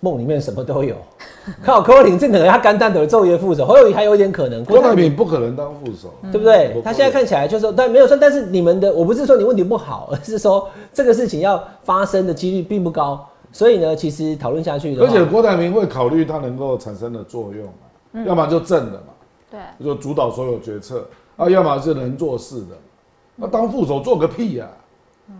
[0.00, 0.96] 梦里面什么都有。
[1.62, 6.72] 靠柯文哲这可能他干单的昼夜副手，侯友谊还有一点可能，郭台铭不可能当副手，对不对？
[6.74, 6.82] 嗯？
[6.82, 19.06] 他现在看起来就是说，但没有说，但是你们的我不是说你问题不好，而是说这个事情要发生的几率并不高，所以呢，其实讨论下去的，而且郭台铭会考虑它能够产生的作用嘛，要么就正的嘛。
[19.50, 22.76] 对，就主导所有决策啊，要么是能做事的。
[23.34, 24.68] 那当副手做个屁呀、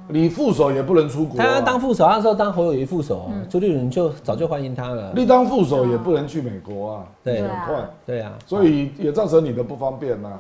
[0.09, 5.13] 你副手也不能出国、他当副手，那时候当侯友谊副手，朱立伦就早就欢迎他了。
[5.15, 10.31] 你当副手也不能去美国啊，对很快，对啊，所以也造成你的不方便呐、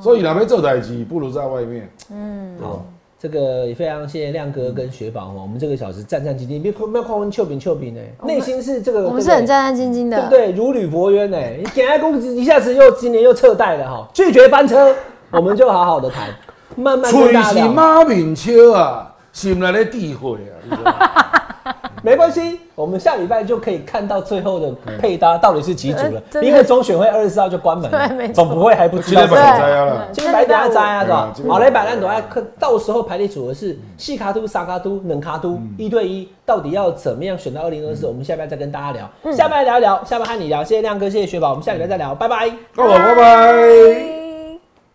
[0.00, 1.90] 所以哪边做代机，不如在外面。
[2.10, 2.58] 嗯。
[2.60, 2.84] 好，
[3.18, 10.18] 这个也非常谢谢亮哥跟雪宝哦，我们这个小时战战兢兢，别不要看我们丘比丘比呢，内心是这个，我们是很战战兢兢的。
[10.18, 10.52] 对不对？
[10.52, 14.94] 如履薄渊呢，你给他公司一下子又今年又撤贷了哈，拒绝翻车，
[15.32, 16.28] 我们就好好的谈，
[16.76, 17.68] 慢慢跟吹是大家聊。
[17.68, 20.94] 马面笑啊，心内咧智慧啊，你知道
[22.02, 29.94] 没关系，我们下礼拜就可以看到最后的配搭到底是几组了因为中选会二十四号就关门了，总不会还不知今天把道这个手摘了。
[29.94, 30.08] 啦。
[30.12, 31.32] 今天白等下摘啊，对吧？
[31.48, 38.06] 好嘞，摆烂都爱看，到时候排列组合是细卡都、沙卡都、冷卡都，一对一，到底要怎么样选到二零二四？
[38.06, 40.64] 我们下班再跟大家聊，下班聊一聊，下班和你聊。
[40.64, 42.50] 谢谢亮哥，谢谢雪宝，我们下礼拜再聊，拜拜。
[42.74, 43.52] 那我拜拜，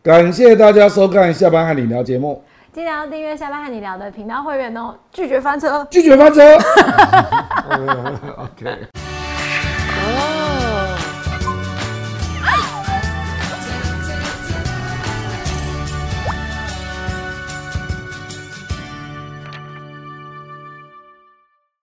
[0.03, 2.41] 感谢大家收看下班和你聊节目，
[2.72, 5.86] 记得要订阅下班和你聊的频道会员哦，拒绝翻车。
[5.89, 6.41] 拒绝翻车。
[8.38, 8.88] OK。